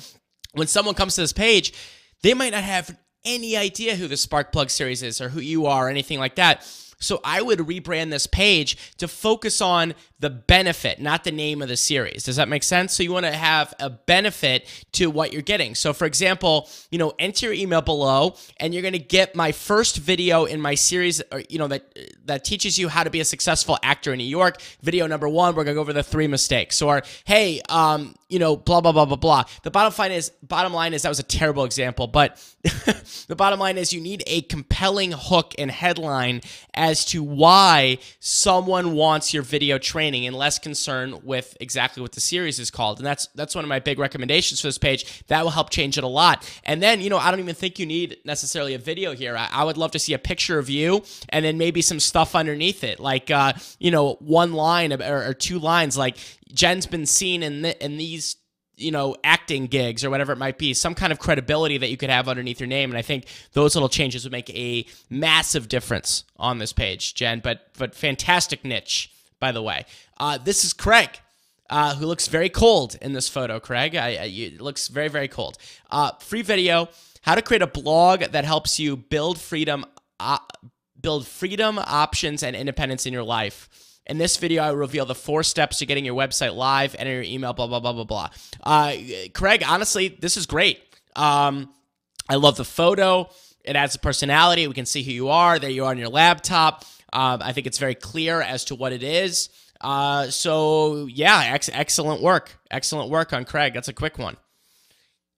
When 0.54 0.66
someone 0.66 0.96
comes 0.96 1.14
to 1.14 1.20
this 1.20 1.32
page, 1.32 1.72
they 2.22 2.34
might 2.34 2.52
not 2.52 2.64
have 2.64 2.96
any 3.24 3.56
idea 3.56 3.94
who 3.94 4.08
the 4.08 4.16
Sparkplug 4.16 4.70
series 4.70 5.04
is 5.04 5.20
or 5.20 5.28
who 5.28 5.40
you 5.40 5.66
are 5.66 5.86
or 5.86 5.88
anything 5.88 6.18
like 6.18 6.34
that. 6.36 6.66
So 6.98 7.20
I 7.24 7.42
would 7.42 7.58
rebrand 7.60 8.10
this 8.10 8.26
page 8.26 8.94
to 8.98 9.08
focus 9.08 9.60
on 9.60 9.94
the 10.18 10.30
benefit, 10.30 10.98
not 10.98 11.24
the 11.24 11.30
name 11.30 11.60
of 11.60 11.68
the 11.68 11.76
series. 11.76 12.24
Does 12.24 12.36
that 12.36 12.48
make 12.48 12.62
sense? 12.62 12.94
So 12.94 13.02
you 13.02 13.12
want 13.12 13.26
to 13.26 13.32
have 13.32 13.74
a 13.78 13.90
benefit 13.90 14.66
to 14.92 15.10
what 15.10 15.32
you're 15.32 15.42
getting. 15.42 15.74
So 15.74 15.92
for 15.92 16.06
example, 16.06 16.68
you 16.90 16.98
know, 16.98 17.12
enter 17.18 17.46
your 17.46 17.54
email 17.54 17.82
below 17.82 18.36
and 18.58 18.72
you're 18.72 18.82
going 18.82 18.94
to 18.94 18.98
get 18.98 19.34
my 19.34 19.52
first 19.52 19.98
video 19.98 20.46
in 20.46 20.60
my 20.60 20.74
series 20.74 21.22
or, 21.30 21.42
you 21.50 21.58
know 21.58 21.68
that 21.68 21.98
that 22.24 22.44
teaches 22.44 22.78
you 22.78 22.88
how 22.88 23.04
to 23.04 23.10
be 23.10 23.20
a 23.20 23.24
successful 23.24 23.78
actor 23.82 24.12
in 24.12 24.18
New 24.18 24.24
York. 24.24 24.60
Video 24.82 25.06
number 25.06 25.28
1, 25.28 25.54
we're 25.54 25.64
going 25.64 25.74
to 25.74 25.74
go 25.74 25.80
over 25.80 25.92
the 25.92 26.02
three 26.02 26.26
mistakes. 26.26 26.80
Or 26.80 27.02
hey, 27.24 27.60
um, 27.68 28.14
you 28.28 28.38
know, 28.38 28.56
blah 28.56 28.80
blah 28.80 28.92
blah 28.92 29.04
blah 29.04 29.16
blah. 29.16 29.44
The 29.62 29.70
bottom 29.70 29.92
line 29.98 30.12
is 30.12 30.30
bottom 30.42 30.72
line 30.72 30.94
is 30.94 31.02
that 31.02 31.10
was 31.10 31.20
a 31.20 31.24
terrible 31.24 31.64
example, 31.64 32.06
but 32.06 32.42
the 33.28 33.36
bottom 33.36 33.60
line 33.60 33.76
is 33.76 33.92
you 33.92 34.00
need 34.00 34.22
a 34.26 34.42
compelling 34.42 35.12
hook 35.12 35.54
and 35.58 35.70
headline 35.70 36.40
to 37.06 37.22
why 37.22 37.98
someone 38.20 38.94
wants 38.94 39.34
your 39.34 39.42
video 39.42 39.78
training 39.78 40.26
and 40.26 40.36
less 40.36 40.58
concern 40.58 41.18
with 41.24 41.56
exactly 41.60 42.00
what 42.00 42.12
the 42.12 42.20
series 42.20 42.58
is 42.58 42.70
called. 42.70 42.98
And 42.98 43.06
that's 43.06 43.26
that's 43.34 43.54
one 43.54 43.64
of 43.64 43.68
my 43.68 43.78
big 43.78 43.98
recommendations 43.98 44.60
for 44.60 44.68
this 44.68 44.78
page. 44.78 45.24
That 45.26 45.42
will 45.42 45.50
help 45.50 45.70
change 45.70 45.98
it 45.98 46.04
a 46.04 46.08
lot. 46.08 46.48
And 46.64 46.82
then, 46.82 47.00
you 47.00 47.10
know, 47.10 47.18
I 47.18 47.30
don't 47.30 47.40
even 47.40 47.54
think 47.54 47.78
you 47.78 47.86
need 47.86 48.18
necessarily 48.24 48.74
a 48.74 48.78
video 48.78 49.14
here. 49.14 49.36
I, 49.36 49.48
I 49.52 49.64
would 49.64 49.76
love 49.76 49.90
to 49.92 49.98
see 49.98 50.14
a 50.14 50.18
picture 50.18 50.58
of 50.58 50.70
you 50.70 51.02
and 51.28 51.44
then 51.44 51.58
maybe 51.58 51.82
some 51.82 52.00
stuff 52.00 52.34
underneath 52.34 52.84
it, 52.84 53.00
like 53.00 53.30
uh, 53.30 53.54
you 53.78 53.90
know, 53.90 54.14
one 54.20 54.52
line 54.52 54.92
or, 54.92 55.28
or 55.28 55.34
two 55.34 55.58
lines 55.58 55.96
like 55.96 56.16
Jen's 56.52 56.86
been 56.86 57.06
seen 57.06 57.42
in 57.42 57.62
the, 57.62 57.84
in 57.84 57.96
these 57.96 58.36
you 58.76 58.90
know, 58.90 59.16
acting 59.24 59.66
gigs 59.66 60.04
or 60.04 60.10
whatever 60.10 60.32
it 60.32 60.38
might 60.38 60.58
be, 60.58 60.74
some 60.74 60.94
kind 60.94 61.12
of 61.12 61.18
credibility 61.18 61.78
that 61.78 61.90
you 61.90 61.96
could 61.96 62.10
have 62.10 62.28
underneath 62.28 62.60
your 62.60 62.66
name. 62.66 62.90
And 62.90 62.98
I 62.98 63.02
think 63.02 63.26
those 63.52 63.74
little 63.74 63.88
changes 63.88 64.24
would 64.24 64.32
make 64.32 64.50
a 64.50 64.86
massive 65.08 65.68
difference 65.68 66.24
on 66.36 66.58
this 66.58 66.72
page, 66.72 67.14
Jen. 67.14 67.40
But 67.40 67.70
but 67.78 67.94
fantastic 67.94 68.64
niche, 68.64 69.10
by 69.40 69.52
the 69.52 69.62
way. 69.62 69.86
Uh, 70.18 70.38
this 70.38 70.64
is 70.64 70.72
Craig. 70.72 71.20
Uh, 71.68 71.96
who 71.96 72.06
looks 72.06 72.28
very 72.28 72.48
cold 72.48 72.96
in 73.02 73.12
this 73.12 73.28
photo, 73.28 73.58
Craig. 73.58 73.96
I, 73.96 74.06
I, 74.06 74.24
it 74.26 74.60
looks 74.60 74.86
very, 74.86 75.08
very 75.08 75.26
cold. 75.26 75.58
Uh, 75.90 76.12
free 76.20 76.42
video, 76.42 76.88
how 77.22 77.34
to 77.34 77.42
create 77.42 77.60
a 77.60 77.66
blog 77.66 78.20
that 78.20 78.44
helps 78.44 78.78
you 78.78 78.96
build 78.96 79.40
freedom, 79.40 79.84
uh, 80.20 80.38
build 81.00 81.26
freedom, 81.26 81.80
options, 81.80 82.44
and 82.44 82.54
independence 82.54 83.04
in 83.04 83.12
your 83.12 83.24
life. 83.24 83.68
In 84.06 84.18
this 84.18 84.36
video, 84.36 84.62
I 84.62 84.70
reveal 84.70 85.04
the 85.04 85.16
four 85.16 85.42
steps 85.42 85.78
to 85.78 85.86
getting 85.86 86.04
your 86.04 86.14
website 86.14 86.54
live, 86.54 86.94
enter 86.96 87.12
your 87.12 87.22
email, 87.22 87.52
blah, 87.52 87.66
blah, 87.66 87.80
blah, 87.80 87.92
blah, 87.92 88.04
blah. 88.04 88.30
Uh, 88.62 88.94
Craig, 89.34 89.64
honestly, 89.66 90.08
this 90.08 90.36
is 90.36 90.46
great. 90.46 90.80
Um, 91.16 91.70
I 92.28 92.36
love 92.36 92.56
the 92.56 92.64
photo. 92.64 93.28
It 93.64 93.74
adds 93.74 93.96
a 93.96 93.98
personality. 93.98 94.68
We 94.68 94.74
can 94.74 94.86
see 94.86 95.02
who 95.02 95.10
you 95.10 95.28
are. 95.30 95.58
There 95.58 95.70
you 95.70 95.84
are 95.84 95.90
on 95.90 95.98
your 95.98 96.08
laptop. 96.08 96.84
Um, 97.12 97.40
I 97.42 97.52
think 97.52 97.66
it's 97.66 97.78
very 97.78 97.96
clear 97.96 98.40
as 98.40 98.64
to 98.66 98.76
what 98.76 98.92
it 98.92 99.02
is. 99.02 99.48
Uh, 99.80 100.30
so, 100.30 101.06
yeah, 101.06 101.50
ex- 101.52 101.70
excellent 101.72 102.22
work. 102.22 102.56
Excellent 102.70 103.10
work 103.10 103.32
on 103.32 103.44
Craig. 103.44 103.74
That's 103.74 103.88
a 103.88 103.92
quick 103.92 104.18
one. 104.18 104.36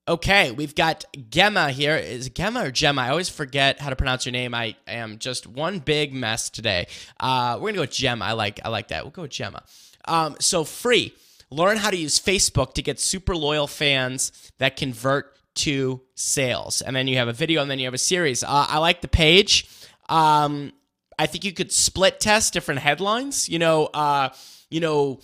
Okay, 0.09 0.53
we've 0.53 0.75
got 0.75 1.05
Gemma 1.29 1.71
here. 1.71 1.94
Is 1.94 2.31
Gemma 2.31 2.64
or 2.64 2.71
Gemma? 2.71 3.03
I 3.03 3.11
always 3.11 3.29
forget 3.29 3.79
how 3.79 3.90
to 3.90 3.97
pronounce 3.97 4.25
your 4.25 4.33
name. 4.33 4.55
I 4.55 4.75
am 4.87 5.18
just 5.18 5.47
one 5.47 5.81
big 5.81 6.14
mess 6.14 6.49
today. 6.49 6.87
Uh, 7.21 7.59
we're 7.61 7.68
gonna 7.68 7.75
go 7.75 7.81
with 7.83 7.92
Gemma. 7.92 8.25
I 8.25 8.33
like 8.33 8.59
I 8.64 8.71
like 8.71 8.88
that. 8.88 9.05
We'll 9.05 9.11
go 9.11 9.23
with 9.23 9.33
Gemma. 9.33 9.62
Um, 10.07 10.37
so 10.40 10.64
free. 10.64 11.12
Learn 11.51 11.77
how 11.77 11.90
to 11.90 11.97
use 11.99 12.18
Facebook 12.18 12.73
to 12.75 12.83
get 12.83 12.99
super 12.99 13.37
loyal 13.37 13.66
fans 13.66 14.51
that 14.57 14.77
convert 14.77 15.37
to 15.57 16.01
sales. 16.14 16.81
And 16.81 16.97
then 16.97 17.07
you 17.07 17.18
have 17.18 17.29
a 17.29 17.35
video, 17.35 17.61
and 17.61 17.71
then 17.71 17.79
you 17.79 17.85
have 17.85 17.92
a 17.92 17.99
series. 17.99 18.42
Uh, 18.42 18.64
I 18.66 18.79
like 18.79 19.03
the 19.03 19.09
page. 19.09 19.68
Um, 20.09 20.73
I 21.18 21.27
think 21.27 21.44
you 21.44 21.53
could 21.53 21.71
split 21.71 22.18
test 22.18 22.55
different 22.55 22.81
headlines. 22.81 23.47
You 23.47 23.59
know, 23.59 23.87
uh, 23.92 24.31
you 24.71 24.81
know 24.81 25.21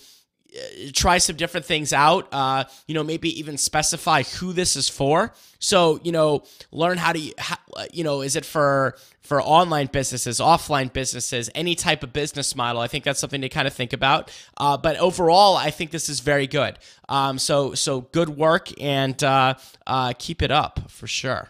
try 0.93 1.17
some 1.17 1.35
different 1.35 1.65
things 1.65 1.93
out. 1.93 2.27
Uh, 2.31 2.65
you 2.87 2.93
know, 2.93 3.03
maybe 3.03 3.39
even 3.39 3.57
specify 3.57 4.23
who 4.23 4.53
this 4.53 4.75
is 4.75 4.89
for. 4.89 5.33
So, 5.59 5.99
you 6.03 6.11
know, 6.11 6.43
learn 6.71 6.97
how 6.97 7.13
to, 7.13 7.19
you 7.91 8.03
know, 8.03 8.21
is 8.21 8.35
it 8.35 8.45
for 8.45 8.95
for 9.21 9.41
online 9.41 9.87
businesses, 9.87 10.39
offline 10.39 10.93
businesses, 10.93 11.49
any 11.55 11.75
type 11.75 12.03
of 12.03 12.13
business 12.13 12.55
model? 12.55 12.81
I 12.81 12.87
think 12.87 13.03
that's 13.03 13.19
something 13.19 13.41
to 13.41 13.49
kind 13.49 13.67
of 13.67 13.73
think 13.73 13.93
about. 13.93 14.31
Uh, 14.57 14.77
but 14.77 14.97
overall, 14.97 15.57
I 15.57 15.71
think 15.71 15.91
this 15.91 16.09
is 16.09 16.19
very 16.19 16.47
good. 16.47 16.77
Um, 17.09 17.39
so, 17.39 17.73
so 17.73 18.01
good 18.01 18.29
work 18.29 18.69
and 18.79 19.21
uh, 19.23 19.55
uh, 19.87 20.13
keep 20.17 20.41
it 20.41 20.51
up 20.51 20.91
for 20.91 21.07
sure 21.07 21.49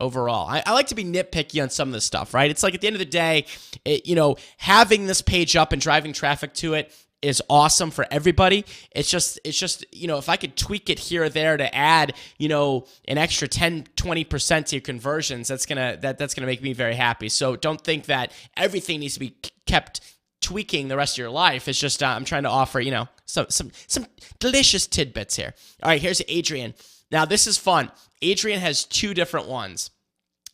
overall. 0.00 0.46
I, 0.48 0.62
I, 0.66 0.72
like 0.72 0.88
to 0.88 0.94
be 0.94 1.04
nitpicky 1.04 1.62
on 1.62 1.70
some 1.70 1.88
of 1.88 1.92
this 1.92 2.04
stuff, 2.04 2.34
right? 2.34 2.50
It's 2.50 2.62
like 2.62 2.74
at 2.74 2.80
the 2.80 2.86
end 2.86 2.96
of 2.96 3.00
the 3.00 3.04
day, 3.06 3.46
it, 3.84 4.06
you 4.06 4.14
know, 4.14 4.36
having 4.58 5.06
this 5.06 5.22
page 5.22 5.56
up 5.56 5.72
and 5.72 5.80
driving 5.80 6.12
traffic 6.12 6.52
to 6.54 6.74
it 6.74 6.92
is 7.26 7.42
awesome 7.50 7.90
for 7.90 8.06
everybody. 8.10 8.64
It's 8.92 9.10
just 9.10 9.40
it's 9.44 9.58
just, 9.58 9.84
you 9.92 10.06
know, 10.06 10.18
if 10.18 10.28
I 10.28 10.36
could 10.36 10.56
tweak 10.56 10.88
it 10.88 10.98
here 10.98 11.24
or 11.24 11.28
there 11.28 11.56
to 11.56 11.74
add, 11.74 12.14
you 12.38 12.48
know, 12.48 12.86
an 13.08 13.18
extra 13.18 13.48
10 13.48 13.88
20% 13.96 14.66
to 14.66 14.76
your 14.76 14.80
conversions, 14.80 15.48
that's 15.48 15.66
going 15.66 15.76
to 15.76 16.00
that 16.00 16.18
that's 16.18 16.34
going 16.34 16.42
to 16.42 16.46
make 16.46 16.62
me 16.62 16.72
very 16.72 16.94
happy. 16.94 17.28
So 17.28 17.56
don't 17.56 17.80
think 17.80 18.06
that 18.06 18.32
everything 18.56 19.00
needs 19.00 19.14
to 19.14 19.20
be 19.20 19.36
kept 19.66 20.00
tweaking 20.40 20.88
the 20.88 20.96
rest 20.96 21.14
of 21.14 21.18
your 21.18 21.30
life. 21.30 21.66
It's 21.66 21.80
just 21.80 22.02
uh, 22.02 22.06
I'm 22.06 22.24
trying 22.24 22.44
to 22.44 22.48
offer, 22.50 22.80
you 22.80 22.92
know, 22.92 23.08
some 23.24 23.46
some 23.48 23.72
some 23.88 24.06
delicious 24.38 24.86
tidbits 24.86 25.34
here. 25.36 25.54
All 25.82 25.90
right, 25.90 26.00
here's 26.00 26.22
Adrian. 26.28 26.74
Now 27.10 27.24
this 27.24 27.46
is 27.46 27.58
fun. 27.58 27.90
Adrian 28.22 28.60
has 28.60 28.84
two 28.84 29.14
different 29.14 29.48
ones, 29.48 29.90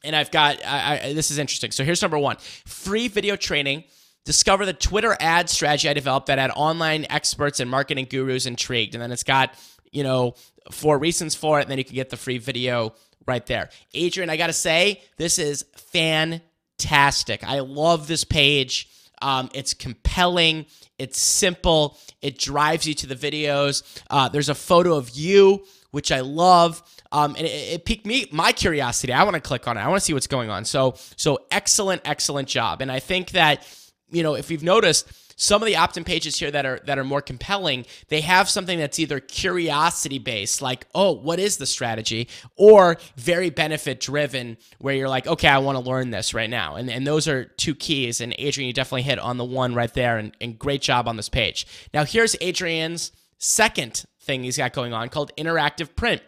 and 0.02 0.16
I've 0.16 0.30
got 0.30 0.64
I, 0.64 1.00
I, 1.02 1.12
this 1.12 1.30
is 1.30 1.38
interesting. 1.38 1.70
So 1.70 1.84
here's 1.84 2.00
number 2.00 2.18
one: 2.18 2.36
free 2.66 3.08
video 3.08 3.36
training. 3.36 3.84
Discover 4.24 4.66
the 4.66 4.72
Twitter 4.72 5.16
ad 5.18 5.50
strategy 5.50 5.88
I 5.88 5.94
developed 5.94 6.26
that 6.26 6.38
had 6.38 6.50
online 6.54 7.06
experts 7.10 7.60
and 7.60 7.70
marketing 7.70 8.06
gurus 8.08 8.46
intrigued. 8.46 8.94
And 8.94 9.02
then 9.02 9.10
it's 9.10 9.24
got, 9.24 9.54
you 9.90 10.04
know, 10.04 10.34
four 10.70 10.98
reasons 10.98 11.34
for 11.34 11.58
it. 11.58 11.62
And 11.62 11.70
then 11.70 11.78
you 11.78 11.84
can 11.84 11.94
get 11.94 12.10
the 12.10 12.16
free 12.16 12.38
video 12.38 12.94
right 13.26 13.44
there. 13.46 13.70
Adrian, 13.94 14.30
I 14.30 14.36
got 14.36 14.48
to 14.48 14.52
say, 14.52 15.02
this 15.16 15.38
is 15.38 15.64
fantastic. 15.76 17.44
I 17.44 17.60
love 17.60 18.06
this 18.06 18.24
page. 18.24 18.88
Um, 19.20 19.50
it's 19.54 19.74
compelling. 19.74 20.66
It's 20.98 21.18
simple. 21.18 21.98
It 22.20 22.38
drives 22.38 22.86
you 22.86 22.94
to 22.94 23.06
the 23.06 23.14
videos. 23.14 23.82
Uh, 24.10 24.28
there's 24.28 24.48
a 24.48 24.54
photo 24.54 24.96
of 24.96 25.10
you, 25.10 25.64
which 25.90 26.12
I 26.12 26.20
love. 26.20 26.82
Um, 27.12 27.34
and 27.36 27.46
it, 27.46 27.74
it, 27.74 27.84
piqued 27.84 28.06
me 28.06 28.26
my 28.32 28.52
curiosity. 28.52 29.12
I 29.12 29.22
want 29.24 29.34
to 29.34 29.40
click 29.40 29.68
on 29.68 29.76
it. 29.76 29.80
I 29.80 29.88
want 29.88 30.00
to 30.00 30.04
see 30.04 30.14
what's 30.14 30.26
going 30.26 30.50
on. 30.50 30.64
So 30.64 30.94
so 31.16 31.40
excellent, 31.50 32.02
excellent 32.04 32.48
job. 32.48 32.80
And 32.80 32.90
I 32.90 32.98
think 32.98 33.32
that 33.32 33.66
you 34.12 34.22
know 34.22 34.34
if 34.34 34.50
you've 34.50 34.62
noticed 34.62 35.10
some 35.36 35.62
of 35.62 35.66
the 35.66 35.76
opt-in 35.76 36.04
pages 36.04 36.38
here 36.38 36.50
that 36.50 36.64
are 36.66 36.80
that 36.86 36.98
are 36.98 37.04
more 37.04 37.22
compelling 37.22 37.84
they 38.08 38.20
have 38.20 38.48
something 38.48 38.78
that's 38.78 38.98
either 38.98 39.18
curiosity 39.18 40.18
based 40.18 40.62
like 40.62 40.86
oh 40.94 41.12
what 41.12 41.38
is 41.38 41.56
the 41.56 41.66
strategy 41.66 42.28
or 42.56 42.96
very 43.16 43.50
benefit 43.50 43.98
driven 43.98 44.56
where 44.78 44.94
you're 44.94 45.08
like 45.08 45.26
okay 45.26 45.48
i 45.48 45.58
want 45.58 45.76
to 45.76 45.82
learn 45.82 46.10
this 46.10 46.34
right 46.34 46.50
now. 46.50 46.76
And, 46.76 46.90
and 46.90 47.06
those 47.06 47.26
are 47.26 47.44
two 47.44 47.74
keys 47.74 48.20
and 48.20 48.34
adrian 48.38 48.68
you 48.68 48.72
definitely 48.72 49.02
hit 49.02 49.18
on 49.18 49.38
the 49.38 49.44
one 49.44 49.74
right 49.74 49.92
there 49.92 50.18
and, 50.18 50.36
and 50.40 50.58
great 50.58 50.82
job 50.82 51.08
on 51.08 51.16
this 51.16 51.28
page. 51.28 51.66
Now 51.92 52.04
here's 52.04 52.36
adrian's 52.40 53.12
second 53.38 54.04
thing 54.20 54.44
he's 54.44 54.56
got 54.56 54.72
going 54.72 54.92
on 54.92 55.08
called 55.08 55.32
interactive 55.36 55.96
print. 55.96 56.22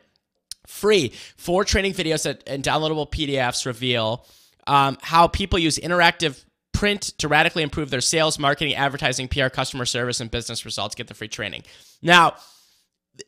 Free 0.66 1.12
four 1.36 1.64
training 1.64 1.92
videos 1.92 2.24
and 2.46 2.64
downloadable 2.64 3.10
pdfs 3.10 3.66
reveal 3.66 4.26
um, 4.66 4.96
how 5.02 5.28
people 5.28 5.58
use 5.58 5.78
interactive 5.78 6.42
print 6.84 7.14
to 7.16 7.28
radically 7.28 7.62
improve 7.62 7.88
their 7.88 8.02
sales, 8.02 8.38
marketing, 8.38 8.74
advertising, 8.74 9.26
PR, 9.26 9.46
customer 9.46 9.86
service, 9.86 10.20
and 10.20 10.30
business 10.30 10.66
results. 10.66 10.94
Get 10.94 11.06
the 11.06 11.14
free 11.14 11.28
training. 11.28 11.62
Now, 12.02 12.34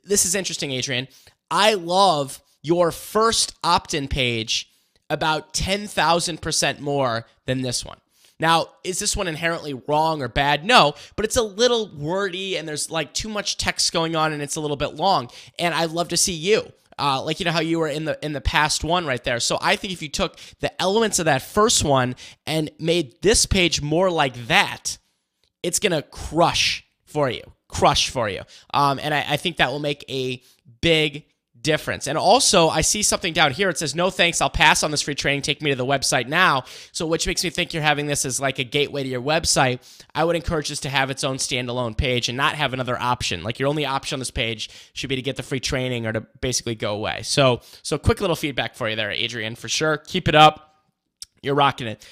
this 0.05 0.27
is 0.27 0.35
interesting, 0.35 0.73
Adrian. 0.73 1.09
I 1.51 1.73
love 1.73 2.43
your 2.61 2.93
first 2.93 3.55
opt 3.65 3.95
in 3.95 4.09
page 4.09 4.71
about 5.09 5.55
10,000% 5.55 6.81
more 6.81 7.25
than 7.47 7.63
this 7.63 7.83
one. 7.83 7.97
Now, 8.39 8.67
is 8.85 8.99
this 8.99 9.17
one 9.17 9.27
inherently 9.27 9.73
wrong 9.73 10.21
or 10.21 10.29
bad? 10.29 10.63
No, 10.63 10.95
but 11.17 11.25
it's 11.25 11.39
a 11.39 11.43
little 11.43 11.89
wordy 11.97 12.59
and 12.59 12.69
there's 12.69 12.91
like 12.91 13.15
too 13.15 13.31
much 13.31 13.57
text 13.57 13.91
going 13.91 14.15
on 14.15 14.35
and 14.35 14.43
it's 14.43 14.57
a 14.57 14.61
little 14.61 14.77
bit 14.77 14.97
long. 14.97 15.31
And 15.59 15.75
I'd 15.75 15.93
love 15.93 16.09
to 16.09 16.19
see 16.19 16.35
you 16.35 16.75
uh, 16.99 17.23
like 17.23 17.41
you 17.41 17.45
know 17.45 17.53
how 17.53 17.61
you 17.61 17.79
were 17.79 17.89
in 17.89 18.05
the 18.05 18.19
in 18.25 18.33
the 18.33 18.41
past 18.41 18.85
one 18.85 19.07
right 19.07 19.23
there. 19.23 19.41
So 19.41 19.59
I 19.61 19.77
think 19.77 19.93
if 19.93 20.03
you 20.03 20.09
took 20.09 20.39
the 20.61 20.81
elements 20.81 21.19
of 21.19 21.27
that 21.27 21.43
first 21.43 21.85
one 21.85 22.17
and 22.47 22.71
made 22.79 23.21
this 23.23 23.47
page 23.47 23.83
more 23.83 24.11
like 24.11 24.47
that, 24.47 24.99
it's 25.63 25.79
gonna 25.79 26.03
crush 26.03 26.85
for 27.05 27.31
you, 27.31 27.43
crush 27.69 28.11
for 28.11 28.29
you. 28.29 28.43
Um, 28.73 28.99
and 29.03 29.13
I, 29.15 29.25
I 29.31 29.37
think 29.37 29.59
that 29.59 29.71
will 29.71 29.79
make 29.79 30.05
a 30.09 30.43
big 30.81 31.25
difference. 31.67 32.07
And 32.07 32.17
also, 32.17 32.69
I 32.69 32.81
see 32.81 33.03
something 33.03 33.33
down 33.33 33.51
here. 33.51 33.69
It 33.69 33.77
says, 33.77 33.95
no 33.95 34.09
thanks, 34.09 34.41
I'll 34.41 34.49
pass 34.49 34.85
on 34.85 34.93
this 34.93 35.03
free 35.03 35.17
training. 35.17 35.43
Take 35.43 35.61
me 35.61 35.71
to 35.71 35.77
the 35.77 35.85
website 35.85 36.29
now. 36.29 36.65
So, 36.93 37.07
which 37.07 37.27
makes 37.27 37.43
me 37.43 37.51
think 37.51 37.75
you're 37.75 37.83
having 37.83 38.07
this 38.07 38.25
as 38.25 38.41
like 38.41 38.61
a 38.61 38.65
gateway 38.65 39.03
to 39.03 39.09
your 39.09 39.21
website. 39.21 39.81
I 40.15 40.25
would 40.25 40.37
encourage 40.37 40.69
this 40.69 40.81
to 40.81 40.89
have 40.89 41.11
its 41.11 41.25
own 41.25 41.37
standalone 41.37 41.97
page 41.97 42.29
and 42.29 42.37
not 42.37 42.55
have 42.55 42.73
another 42.73 42.99
option. 42.99 43.43
Like 43.43 43.59
your 43.59 43.69
only 43.69 43.85
option 43.85 44.17
on 44.17 44.21
this 44.21 44.31
page 44.31 44.71
should 44.93 45.11
be 45.11 45.17
to 45.17 45.23
get 45.23 45.37
the 45.37 45.43
free 45.43 45.61
training 45.61 46.07
or 46.07 46.13
to 46.13 46.21
basically 46.41 46.77
go 46.77 46.95
away. 46.95 47.23
So, 47.25 47.61
so 47.83 47.99
quick 47.99 48.21
little 48.21 48.37
feedback 48.37 48.77
for 48.77 48.89
you 48.89 48.95
there, 48.95 49.11
Adrian, 49.11 49.57
for 49.57 49.69
sure. 49.69 49.99
Keep 49.99 50.29
it 50.29 50.37
up. 50.37 50.85
You're 51.43 51.57
rocking 51.57 51.89
it. 51.89 52.07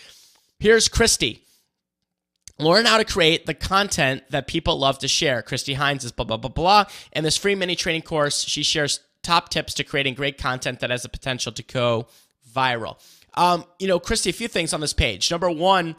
Here's 0.59 0.89
Kristi. 0.89 1.41
Learn 2.59 2.87
how 2.87 2.99
to 2.99 3.05
create 3.05 3.47
the 3.47 3.55
content 3.55 4.23
that 4.31 4.47
people 4.47 4.79
love 4.79 4.99
to 5.01 5.09
share. 5.09 5.43
Kristi 5.43 5.75
Hines 5.75 6.05
is 6.05 6.13
blah, 6.13 6.25
blah, 6.25 6.37
blah, 6.37 6.51
blah. 6.51 6.85
And 7.13 7.25
this 7.25 7.37
free 7.37 7.55
mini 7.55 7.75
training 7.75 8.03
course, 8.03 8.45
she 8.45 8.63
shares 8.63 9.01
top 9.25 9.49
tips 9.49 9.75
to 9.75 9.85
creating 9.85 10.15
great 10.15 10.39
content 10.39 10.81
that 10.81 10.91
has 10.91 11.03
the 11.03 11.09
potential 11.09 11.51
to 11.53 11.63
go 11.63 12.07
viral. 12.55 13.01
Um, 13.35 13.65
you 13.79 13.89
know, 13.89 13.99
Kristi, 13.99 14.31
a 14.31 14.33
few 14.33 14.49
things 14.49 14.73
on 14.73 14.81
this 14.81 14.93
page. 14.93 15.31
Number 15.31 15.51
one, 15.51 15.97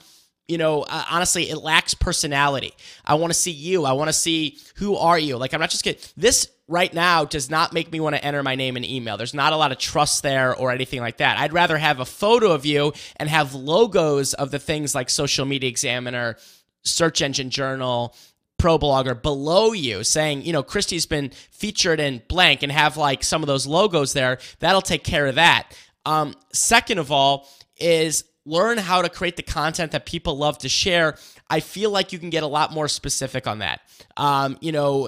you 0.47 0.57
know, 0.57 0.83
uh, 0.83 1.03
honestly, 1.09 1.49
it 1.49 1.57
lacks 1.57 1.93
personality. 1.93 2.73
I 3.03 3.15
want 3.15 3.33
to 3.33 3.39
see 3.39 3.51
you. 3.51 3.85
I 3.85 3.93
want 3.93 4.09
to 4.09 4.13
see 4.13 4.59
who 4.75 4.95
are 4.95 5.17
you. 5.17 5.37
Like, 5.37 5.53
I'm 5.53 5.59
not 5.59 5.71
just 5.71 5.83
kidding. 5.83 6.01
This 6.15 6.47
right 6.67 6.93
now 6.93 7.25
does 7.25 7.49
not 7.49 7.73
make 7.73 7.91
me 7.91 7.99
want 7.99 8.15
to 8.15 8.23
enter 8.23 8.41
my 8.43 8.55
name 8.55 8.75
and 8.75 8.85
email. 8.85 9.17
There's 9.17 9.33
not 9.33 9.53
a 9.53 9.57
lot 9.57 9.71
of 9.71 9.77
trust 9.77 10.23
there 10.23 10.55
or 10.55 10.71
anything 10.71 10.99
like 10.99 11.17
that. 11.17 11.37
I'd 11.39 11.53
rather 11.53 11.77
have 11.77 11.99
a 11.99 12.05
photo 12.05 12.51
of 12.51 12.65
you 12.65 12.93
and 13.17 13.27
have 13.29 13.53
logos 13.53 14.33
of 14.33 14.51
the 14.51 14.59
things 14.59 14.95
like 14.95 15.09
Social 15.09 15.45
Media 15.45 15.69
Examiner, 15.69 16.37
Search 16.83 17.21
Engine 17.21 17.49
Journal, 17.49 18.15
ProBlogger 18.57 19.21
below 19.21 19.73
you 19.73 20.03
saying, 20.03 20.43
you 20.43 20.53
know, 20.53 20.63
Kristi's 20.63 21.05
been 21.05 21.31
featured 21.51 21.99
in 21.99 22.21
blank 22.27 22.63
and 22.63 22.71
have 22.71 22.97
like 22.97 23.23
some 23.23 23.43
of 23.43 23.47
those 23.47 23.67
logos 23.67 24.13
there, 24.13 24.39
that'll 24.59 24.81
take 24.81 25.03
care 25.03 25.27
of 25.27 25.35
that. 25.35 25.77
Um, 26.05 26.35
second 26.53 26.99
of 26.99 27.11
all, 27.11 27.47
is 27.77 28.23
learn 28.45 28.77
how 28.77 29.01
to 29.01 29.09
create 29.09 29.35
the 29.35 29.43
content 29.43 29.91
that 29.91 30.05
people 30.05 30.37
love 30.37 30.57
to 30.59 30.69
share. 30.69 31.17
I 31.49 31.59
feel 31.59 31.89
like 31.89 32.13
you 32.13 32.19
can 32.19 32.29
get 32.29 32.43
a 32.43 32.47
lot 32.47 32.71
more 32.71 32.87
specific 32.87 33.47
on 33.47 33.59
that. 33.59 33.81
Um, 34.17 34.57
you 34.61 34.71
know, 34.71 35.05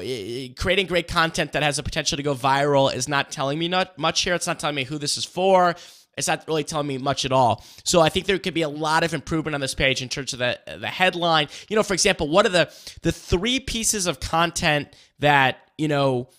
creating 0.58 0.88
great 0.88 1.08
content 1.08 1.54
that 1.54 1.64
has 1.64 1.80
a 1.80 1.84
potential 1.84 2.18
to 2.18 2.24
go 2.24 2.34
viral 2.34 2.94
is 2.94 3.08
not 3.08 3.32
telling 3.32 3.58
me 3.60 3.68
not 3.68 3.98
much 3.98 4.22
here. 4.22 4.34
It's 4.34 4.48
not 4.48 4.60
telling 4.60 4.76
me 4.76 4.84
who 4.84 4.98
this 4.98 5.18
is 5.18 5.26
for. 5.26 5.76
It's 6.18 6.28
not 6.28 6.48
really 6.48 6.64
telling 6.64 6.88
me 6.88 6.98
much 6.98 7.26
at 7.26 7.32
all. 7.32 7.64
So 7.84 8.02
I 8.02 8.10
think 8.10 8.26
there 8.26 8.40
could 8.40 8.54
be 8.54 8.64
a 8.64 8.70
lot 8.70 9.04
of 9.04 9.14
improvement 9.14 9.56
on 9.56 9.62
this 9.62 9.76
page 9.76 10.02
in 10.02 10.10
terms 10.10 10.34
of 10.34 10.40
the 10.40 10.60
the 10.80 10.88
headline. 10.88 11.48
You 11.70 11.76
know, 11.76 11.84
for 11.84 11.94
example, 11.94 12.28
what 12.28 12.46
are 12.46 12.50
the 12.50 12.74
the 13.02 13.12
three 13.12 13.60
pieces 13.60 14.08
of 14.08 14.20
content 14.20 14.96
that 15.20 15.60
you 15.78 15.88
know 15.88 16.30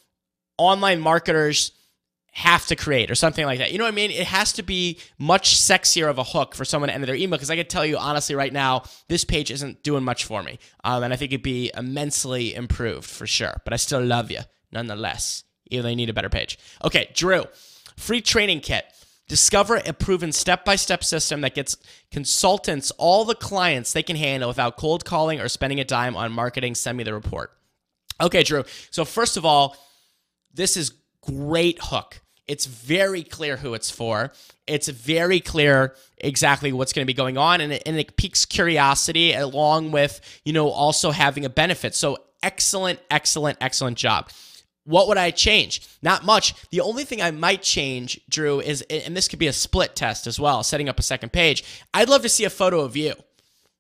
online 0.59 1.01
marketers 1.01 1.73
have 2.39 2.67
to 2.67 2.77
create 2.77 3.11
or 3.11 3.17
something 3.17 3.45
like 3.47 3.59
that. 3.59 3.73
You 3.73 3.79
know 3.79 3.85
what 3.85 3.93
I 3.93 3.97
mean? 3.97 4.13
It 4.13 4.27
has 4.27 4.53
to 4.55 4.63
be 4.63 5.01
much 5.19 5.57
sexier 5.57 6.09
of 6.09 6.19
a 6.19 6.25
hook 6.25 6.55
for 6.55 6.65
someone 6.65 6.89
to 6.89 6.95
enter 6.95 7.07
their 7.07 7.17
email 7.17 7.37
because 7.37 7.51
I 7.51 7.57
can 7.57 7.67
tell 7.67 7.85
you 7.85 7.99
honestly 7.99 8.37
right 8.37 8.53
now, 8.53 8.85
this 9.09 9.25
page 9.25 9.51
isn't 9.51 9.83
doing 9.83 10.05
much 10.05 10.25
for 10.25 10.43
me. 10.45 10.61
Um, 10.85 11.03
and 11.03 11.13
I 11.13 11.17
think 11.17 11.33
it'd 11.33 11.43
be 11.43 11.73
immensely 11.77 12.55
improved 12.55 13.07
for 13.09 13.27
sure. 13.27 13.61
But 13.65 13.73
I 13.73 13.77
still 13.77 14.05
love 14.05 14.31
you 14.31 14.41
nonetheless, 14.71 15.43
even 15.71 15.83
though 15.83 15.91
you 15.91 15.97
need 15.97 16.11
a 16.11 16.15
better 16.15 16.29
page. 16.29 16.61
Okay, 16.85 17.11
Drew, 17.13 17.45
free 17.97 18.21
training 18.21 18.61
kit. 18.61 18.85
Discover 19.29 19.83
a 19.85 19.93
proven 19.93 20.33
step 20.33 20.65
by 20.65 20.77
step 20.77 21.05
system 21.05 21.43
that 21.43 21.55
gets 21.55 21.77
consultants 22.11 22.91
all 22.93 23.27
the 23.27 23.35
clients 23.35 23.93
they 23.93 24.03
can 24.03 24.17
handle 24.17 24.49
without 24.49 24.79
cold 24.79 25.05
calling 25.05 25.39
or 25.39 25.49
spending 25.49 25.79
a 25.81 25.85
dime 25.85 26.17
on 26.17 26.33
marketing. 26.33 26.75
Send 26.75 26.97
me 26.97 27.05
the 27.05 27.13
report. 27.13 27.53
Okay, 28.21 28.43
Drew. 28.43 28.65
So, 28.91 29.05
first 29.05 29.37
of 29.37 29.45
all, 29.45 29.77
this 30.53 30.77
is 30.77 30.95
great 31.21 31.79
hook. 31.81 32.21
It's 32.47 32.65
very 32.65 33.23
clear 33.23 33.59
who 33.59 33.75
it's 33.75 33.91
for. 33.91 34.33
It's 34.67 34.89
very 34.89 35.41
clear 35.41 35.95
exactly 36.17 36.73
what's 36.73 36.95
going 36.95 37.05
to 37.05 37.07
be 37.07 37.15
going 37.15 37.37
on, 37.37 37.61
and 37.61 37.75
it, 37.75 37.83
and 37.85 37.97
it 37.99 38.17
piques 38.17 38.47
curiosity 38.47 39.35
along 39.35 39.91
with, 39.91 40.41
you 40.45 40.55
know, 40.55 40.71
also 40.71 41.11
having 41.11 41.45
a 41.45 41.51
benefit. 41.51 41.95
So, 41.95 42.17
excellent, 42.43 42.99
excellent, 43.11 43.59
excellent 43.61 43.99
job. 43.99 44.31
What 44.89 45.07
would 45.07 45.19
I 45.19 45.31
change? 45.31 45.87
Not 46.01 46.25
much. 46.25 46.55
The 46.71 46.81
only 46.81 47.05
thing 47.05 47.21
I 47.21 47.31
might 47.31 47.61
change, 47.61 48.19
Drew, 48.31 48.59
is, 48.59 48.81
and 48.89 49.15
this 49.15 49.29
could 49.29 49.39
be 49.39 49.47
a 49.47 49.53
split 49.53 49.95
test 49.95 50.27
as 50.27 50.41
well, 50.41 50.63
setting 50.63 50.89
up 50.89 50.99
a 50.99 51.03
second 51.03 51.31
page. 51.31 51.63
I'd 51.93 52.09
love 52.09 52.23
to 52.23 52.29
see 52.31 52.45
a 52.45 52.51
photo 52.51 52.81
of 52.81 52.97
you, 52.97 53.13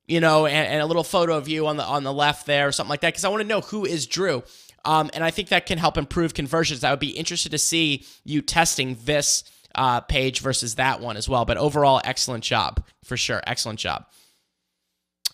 you 0.06 0.20
know, 0.20 0.44
and, 0.44 0.68
and 0.68 0.82
a 0.82 0.86
little 0.86 1.02
photo 1.02 1.34
of 1.38 1.48
you 1.48 1.66
on 1.66 1.78
the 1.78 1.84
on 1.84 2.04
the 2.04 2.12
left 2.12 2.44
there 2.44 2.68
or 2.68 2.72
something 2.72 2.90
like 2.90 3.00
that, 3.00 3.14
because 3.14 3.24
I 3.24 3.30
want 3.30 3.40
to 3.40 3.48
know 3.48 3.62
who 3.62 3.86
is 3.86 4.06
Drew. 4.06 4.42
Um, 4.84 5.10
and 5.14 5.24
I 5.24 5.30
think 5.30 5.48
that 5.48 5.64
can 5.64 5.78
help 5.78 5.96
improve 5.96 6.34
conversions. 6.34 6.84
I 6.84 6.90
would 6.90 7.00
be 7.00 7.16
interested 7.16 7.52
to 7.52 7.58
see 7.58 8.04
you 8.24 8.42
testing 8.42 8.98
this 9.04 9.44
uh, 9.74 10.00
page 10.00 10.40
versus 10.40 10.74
that 10.74 11.00
one 11.00 11.16
as 11.16 11.26
well. 11.26 11.46
But 11.46 11.56
overall, 11.56 12.02
excellent 12.04 12.44
job 12.44 12.84
for 13.02 13.16
sure. 13.16 13.42
Excellent 13.46 13.78
job. 13.78 14.04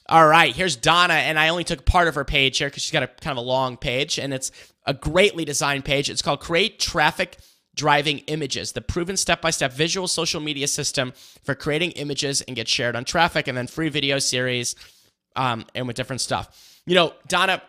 All 0.09 0.27
right, 0.27 0.55
here's 0.55 0.77
Donna, 0.77 1.15
and 1.15 1.39
I 1.39 1.49
only 1.49 1.65
took 1.65 1.87
part 1.87 2.09
of 2.09 2.15
her 2.15 2.25
page 2.25 2.59
here 2.59 2.69
because 2.69 2.83
she's 2.83 2.93
got 2.93 3.03
a 3.03 3.07
kind 3.07 3.39
of 3.39 3.45
a 3.45 3.47
long 3.47 3.77
page, 3.79 4.19
and 4.19 4.35
it's 4.35 4.51
a 4.87 4.93
greatly 4.93 5.45
designed 5.47 5.85
page. 5.85 6.11
It's 6.11 6.21
called 6.21 6.41
Create 6.41 6.79
Traffic 6.79 7.39
Driving 7.75 8.19
Images, 8.27 8.73
the 8.73 8.83
proven 8.83 9.17
step 9.17 9.41
by 9.41 9.51
step 9.51 9.73
visual 9.73 10.07
social 10.07 10.43
media 10.43 10.69
system 10.69 11.15
for 11.43 11.55
creating 11.55 11.93
images 11.93 12.43
and 12.43 12.55
get 12.55 12.69
shared 12.69 12.97
on 12.97 13.05
traffic, 13.05 13.49
and 13.49 13.57
then 13.57 13.67
free 13.67 13.89
video 13.89 14.19
series 14.19 14.77
um, 15.37 15.65
and 15.75 15.87
with 15.87 15.97
different 15.97 16.21
stuff. 16.21 16.81
You 16.87 16.95
know, 16.95 17.15
Donna, 17.29 17.63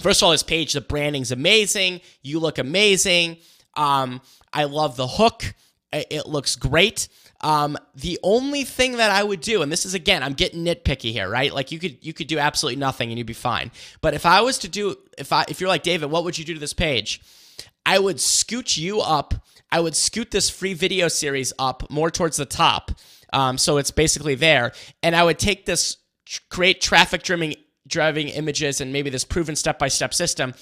First 0.00 0.22
of 0.22 0.26
all, 0.26 0.30
this 0.32 0.42
page, 0.42 0.72
the 0.72 0.80
branding's 0.80 1.30
amazing. 1.30 2.00
You 2.22 2.40
look 2.40 2.58
amazing. 2.58 3.36
Um, 3.76 4.22
I 4.52 4.64
love 4.64 4.96
the 4.96 5.06
hook. 5.06 5.54
It 5.92 6.26
looks 6.26 6.56
great. 6.56 7.08
Um, 7.42 7.78
the 7.94 8.18
only 8.22 8.64
thing 8.64 8.98
that 8.98 9.10
I 9.10 9.22
would 9.22 9.40
do, 9.40 9.62
and 9.62 9.72
this 9.72 9.86
is 9.86 9.94
again, 9.94 10.22
I'm 10.22 10.34
getting 10.34 10.64
nitpicky 10.64 11.12
here, 11.12 11.28
right? 11.28 11.52
Like 11.52 11.72
you 11.72 11.78
could 11.78 11.98
you 12.04 12.12
could 12.12 12.26
do 12.26 12.38
absolutely 12.38 12.78
nothing 12.78 13.10
and 13.10 13.18
you'd 13.18 13.26
be 13.26 13.32
fine. 13.32 13.70
But 14.00 14.14
if 14.14 14.26
I 14.26 14.42
was 14.42 14.58
to 14.58 14.68
do, 14.68 14.96
if 15.16 15.32
I 15.32 15.44
if 15.48 15.60
you're 15.60 15.68
like 15.68 15.82
David, 15.82 16.10
what 16.10 16.24
would 16.24 16.38
you 16.38 16.44
do 16.44 16.54
to 16.54 16.60
this 16.60 16.74
page? 16.74 17.20
I 17.86 17.98
would 17.98 18.20
scoot 18.20 18.76
you 18.76 19.00
up. 19.00 19.34
I 19.72 19.80
would 19.80 19.96
scoot 19.96 20.30
this 20.30 20.50
free 20.50 20.74
video 20.74 21.08
series 21.08 21.52
up 21.58 21.90
more 21.90 22.10
towards 22.10 22.36
the 22.36 22.44
top, 22.44 22.90
um, 23.32 23.56
so 23.56 23.78
it's 23.78 23.90
basically 23.90 24.34
there, 24.34 24.72
and 25.02 25.16
I 25.16 25.24
would 25.24 25.38
take 25.38 25.64
this 25.64 25.96
create 26.50 26.80
traffic 26.80 27.22
driving 27.22 27.54
driving 27.86 28.28
images 28.28 28.80
and 28.80 28.92
maybe 28.92 29.10
this 29.10 29.24
proven 29.24 29.56
step 29.56 29.78
by 29.78 29.88
step 29.88 30.14
system 30.14 30.54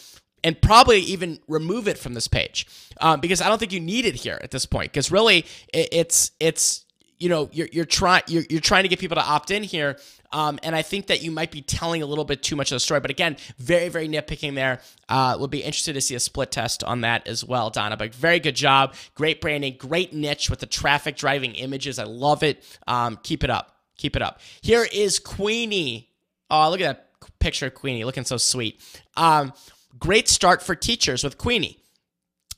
and 0.45 0.61
probably 0.61 1.01
even 1.01 1.39
remove 1.49 1.89
it 1.89 1.99
from 1.99 2.15
this 2.15 2.29
page 2.29 2.67
um, 3.01 3.21
because 3.21 3.41
I 3.41 3.49
don't 3.49 3.59
think 3.59 3.73
you 3.73 3.81
need 3.81 4.05
it 4.05 4.15
here 4.15 4.39
at 4.43 4.51
this 4.51 4.67
point. 4.67 4.93
Because 4.93 5.11
really, 5.11 5.47
it, 5.73 5.89
it's 5.93 6.33
it's 6.41 6.85
you 7.19 7.29
know 7.29 7.49
you're 7.53 7.69
you're 7.73 7.85
trying 7.85 8.23
you're, 8.29 8.45
you're 8.49 8.61
trying 8.61 8.85
to 8.85 8.89
get 8.89 8.99
people 8.99 9.17
to 9.17 9.25
opt 9.25 9.51
in 9.51 9.63
here. 9.63 9.99
Um, 10.31 10.59
and 10.63 10.77
I 10.77 10.83
think 10.83 11.07
that 11.07 11.23
you 11.23 11.31
might 11.31 11.51
be 11.51 11.63
telling 11.63 12.03
a 12.03 12.07
little 12.07 12.25
bit 12.25 12.43
too 12.43 12.55
much 12.55 12.71
of 12.71 12.77
the 12.77 12.81
story. 12.81 13.01
But 13.01 13.11
again, 13.11 13.39
very, 13.57 13.89
very 13.89 14.09
nitpicking 14.09 14.55
there. 14.55 14.81
Uh, 15.09 15.37
we'll 15.39 15.49
be 15.49 15.63
interested 15.63 15.95
to 15.95 16.03
see 16.03 16.15
a 16.15 16.21
split 16.21 16.51
test 16.51 16.85
on 16.85 17.01
that 17.01 17.27
as 17.27 17.45
well, 17.45 17.71
Donna. 17.71 17.97
But 17.97 18.15
very 18.15 18.39
good 18.39 18.55
job. 18.55 18.95
Great 19.15 19.41
branding, 19.41 19.77
great 19.79 20.13
niche 20.13 20.51
with 20.51 20.59
the 20.59 20.67
traffic 20.67 21.17
driving 21.17 21.55
images. 21.55 21.99
I 21.99 22.05
love 22.05 22.43
it. 22.43 22.63
Um, 22.87 23.19
keep 23.23 23.43
it 23.43 23.49
up. 23.49 23.77
Keep 23.97 24.17
it 24.17 24.23
up. 24.23 24.41
Here 24.61 24.87
is 24.93 25.19
Queenie. 25.19 26.11
Oh, 26.51 26.71
look 26.71 26.81
at 26.81 26.85
that 27.21 27.39
picture 27.39 27.67
of 27.67 27.75
Queenie 27.75 28.05
looking 28.05 28.25
so 28.25 28.37
sweet. 28.37 28.81
Um, 29.17 29.53
Great 29.97 30.29
start 30.29 30.63
for 30.63 30.75
teachers 30.75 31.25
with 31.25 31.39
Queenie. 31.39 31.79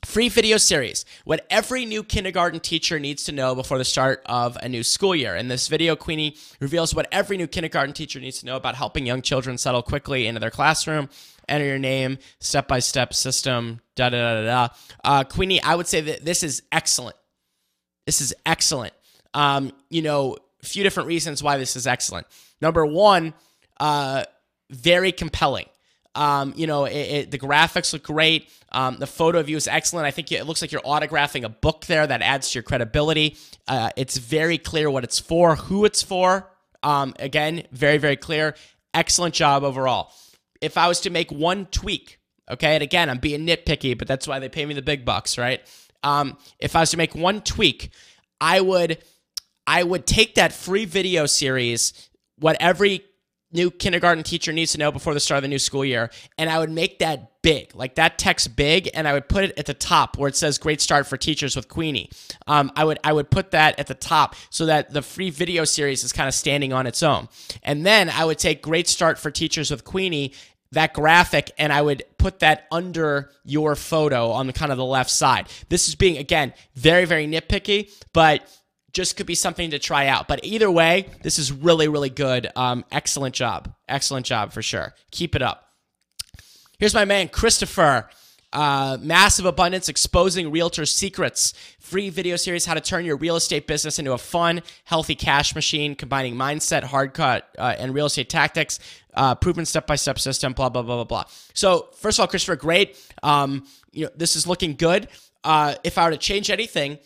Free 0.03 0.27
video 0.27 0.57
series, 0.57 1.05
what 1.23 1.45
every 1.49 1.85
new 1.85 2.03
kindergarten 2.03 2.59
teacher 2.59 2.99
needs 2.99 3.23
to 3.23 3.31
know 3.31 3.55
before 3.55 3.77
the 3.77 3.85
start 3.85 4.21
of 4.25 4.57
a 4.57 4.67
new 4.67 4.83
school 4.83 5.15
year. 5.15 5.35
In 5.35 5.47
this 5.47 5.67
video, 5.67 5.95
Queenie 5.95 6.35
reveals 6.59 6.93
what 6.93 7.07
every 7.11 7.37
new 7.37 7.47
kindergarten 7.47 7.93
teacher 7.93 8.19
needs 8.19 8.39
to 8.39 8.45
know 8.45 8.57
about 8.57 8.75
helping 8.75 9.05
young 9.05 9.21
children 9.21 9.57
settle 9.57 9.81
quickly 9.81 10.27
into 10.27 10.39
their 10.41 10.49
classroom. 10.49 11.07
Enter 11.47 11.65
your 11.65 11.79
name, 11.79 12.17
step 12.39 12.67
by 12.67 12.79
step 12.79 13.13
system, 13.13 13.79
da 13.95 14.09
da 14.09 14.33
da 14.33 14.43
da. 14.43 14.73
Uh, 15.03 15.23
Queenie, 15.23 15.61
I 15.61 15.75
would 15.75 15.87
say 15.87 16.01
that 16.01 16.25
this 16.25 16.43
is 16.43 16.63
excellent. 16.71 17.15
This 18.05 18.19
is 18.19 18.33
excellent. 18.45 18.93
Um, 19.33 19.71
you 19.89 20.01
know, 20.01 20.35
a 20.61 20.65
few 20.65 20.83
different 20.83 21.07
reasons 21.07 21.41
why 21.41 21.57
this 21.57 21.75
is 21.75 21.87
excellent. 21.87 22.27
Number 22.59 22.85
one, 22.85 23.33
uh, 23.79 24.25
very 24.69 25.13
compelling. 25.13 25.67
Um, 26.13 26.53
you 26.57 26.67
know, 26.67 26.85
it, 26.85 26.93
it, 26.93 27.31
the 27.31 27.39
graphics 27.39 27.93
look 27.93 28.03
great. 28.03 28.49
Um, 28.71 28.97
the 28.97 29.07
photo 29.07 29.39
of 29.39 29.49
you 29.49 29.57
is 29.57 29.67
excellent. 29.67 30.05
I 30.05 30.11
think 30.11 30.31
it 30.31 30.45
looks 30.45 30.61
like 30.61 30.71
you're 30.71 30.81
autographing 30.81 31.43
a 31.43 31.49
book 31.49 31.85
there 31.85 32.05
that 32.05 32.21
adds 32.21 32.51
to 32.51 32.55
your 32.55 32.63
credibility. 32.63 33.37
Uh, 33.67 33.89
it's 33.95 34.17
very 34.17 34.57
clear 34.57 34.89
what 34.89 35.03
it's 35.03 35.19
for, 35.19 35.55
who 35.55 35.85
it's 35.85 36.01
for. 36.03 36.49
Um, 36.83 37.13
again, 37.19 37.63
very, 37.71 37.97
very 37.97 38.17
clear. 38.17 38.55
Excellent 38.93 39.33
job 39.33 39.63
overall. 39.63 40.11
If 40.61 40.77
I 40.77 40.87
was 40.87 41.01
to 41.01 41.09
make 41.09 41.31
one 41.31 41.65
tweak, 41.67 42.19
okay, 42.49 42.75
and 42.75 42.83
again, 42.83 43.09
I'm 43.09 43.19
being 43.19 43.45
nitpicky, 43.45 43.97
but 43.97 44.07
that's 44.07 44.27
why 44.27 44.39
they 44.39 44.49
pay 44.49 44.65
me 44.65 44.73
the 44.73 44.81
big 44.81 45.05
bucks, 45.05 45.37
right? 45.37 45.61
Um, 46.03 46.37
if 46.59 46.75
I 46.75 46.81
was 46.81 46.91
to 46.91 46.97
make 46.97 47.15
one 47.15 47.41
tweak, 47.41 47.91
I 48.39 48.59
would, 48.61 48.97
I 49.67 49.83
would 49.83 50.05
take 50.05 50.35
that 50.35 50.51
free 50.51 50.85
video 50.85 51.25
series, 51.25 52.09
what 52.37 52.57
every 52.59 53.05
new 53.51 53.71
kindergarten 53.71 54.23
teacher 54.23 54.51
needs 54.51 54.71
to 54.73 54.77
know 54.77 54.91
before 54.91 55.13
the 55.13 55.19
start 55.19 55.37
of 55.37 55.41
the 55.43 55.47
new 55.47 55.59
school 55.59 55.85
year. 55.85 56.09
And 56.37 56.49
I 56.49 56.59
would 56.59 56.71
make 56.71 56.99
that 56.99 57.41
big, 57.41 57.73
like 57.75 57.95
that 57.95 58.17
text 58.17 58.55
big, 58.55 58.89
and 58.93 59.07
I 59.07 59.13
would 59.13 59.27
put 59.27 59.45
it 59.45 59.57
at 59.57 59.65
the 59.65 59.73
top 59.73 60.17
where 60.17 60.27
it 60.27 60.35
says 60.35 60.57
"Great 60.57 60.81
Start 60.81 61.07
for 61.07 61.17
Teachers 61.17 61.55
with 61.55 61.67
Queenie." 61.67 62.09
Um, 62.47 62.71
I 62.75 62.85
would 62.85 62.99
I 63.03 63.13
would 63.13 63.29
put 63.31 63.51
that 63.51 63.79
at 63.79 63.87
the 63.87 63.93
top 63.95 64.35
so 64.49 64.65
that 64.67 64.93
the 64.93 65.01
free 65.01 65.29
video 65.29 65.63
series 65.65 66.03
is 66.03 66.13
kind 66.13 66.27
of 66.27 66.33
standing 66.33 66.73
on 66.73 66.87
its 66.87 67.03
own. 67.03 67.29
And 67.63 67.85
then 67.85 68.09
I 68.09 68.25
would 68.25 68.39
take 68.39 68.61
"Great 68.61 68.87
Start 68.87 69.17
for 69.17 69.31
Teachers 69.31 69.71
with 69.71 69.83
Queenie." 69.83 70.33
that 70.73 70.93
graphic 70.93 71.51
and 71.57 71.73
I 71.73 71.81
would 71.81 72.03
put 72.17 72.39
that 72.39 72.65
under 72.71 73.31
your 73.43 73.75
photo 73.75 74.31
on 74.31 74.47
the 74.47 74.53
kind 74.53 74.71
of 74.71 74.77
the 74.77 74.85
left 74.85 75.09
side. 75.09 75.49
This 75.67 75.89
is 75.89 75.95
being 75.95 76.17
again 76.17 76.53
very 76.75 77.05
very 77.05 77.27
nitpicky, 77.27 77.91
but 78.13 78.49
just 78.93 79.15
could 79.17 79.25
be 79.25 79.35
something 79.35 79.71
to 79.71 79.79
try 79.79 80.07
out. 80.07 80.27
But 80.27 80.41
either 80.43 80.69
way, 80.69 81.07
this 81.21 81.39
is 81.39 81.51
really, 81.51 81.87
really 81.87 82.09
good. 82.09 82.49
Um, 82.55 82.85
excellent 82.91 83.35
job. 83.35 83.73
Excellent 83.87 84.25
job 84.25 84.51
for 84.51 84.61
sure. 84.61 84.93
Keep 85.11 85.35
it 85.35 85.41
up. 85.41 85.67
Here's 86.79 86.93
my 86.93 87.05
man, 87.05 87.29
Christopher. 87.29 88.09
Uh, 88.53 88.97
massive 88.99 89.45
abundance 89.45 89.87
exposing 89.87 90.51
realtor 90.51 90.85
secrets 90.85 91.53
free 91.79 92.09
video 92.09 92.35
series 92.35 92.65
how 92.65 92.73
to 92.73 92.81
turn 92.81 93.05
your 93.05 93.15
real 93.15 93.37
estate 93.37 93.65
business 93.65 93.97
into 93.97 94.11
a 94.11 94.17
fun 94.17 94.61
healthy 94.83 95.15
cash 95.15 95.55
machine 95.55 95.95
combining 95.95 96.35
mindset 96.35 96.83
hard 96.83 97.13
cut 97.13 97.47
uh, 97.57 97.73
and 97.79 97.93
real 97.93 98.07
estate 98.07 98.27
tactics 98.27 98.77
uh, 99.13 99.33
proven 99.35 99.65
step-by-step 99.65 100.19
system 100.19 100.51
blah 100.51 100.67
blah 100.67 100.81
blah 100.81 100.95
blah 100.95 101.05
blah 101.05 101.23
so 101.53 101.87
first 101.95 102.19
of 102.19 102.23
all 102.23 102.27
christopher 102.27 102.57
great 102.57 102.99
um, 103.23 103.65
you 103.93 104.03
know 104.03 104.11
this 104.17 104.35
is 104.35 104.45
looking 104.45 104.75
good 104.75 105.07
uh, 105.45 105.75
if 105.85 105.97
i 105.97 106.03
were 106.03 106.11
to 106.11 106.17
change 106.17 106.49
anything 106.49 106.99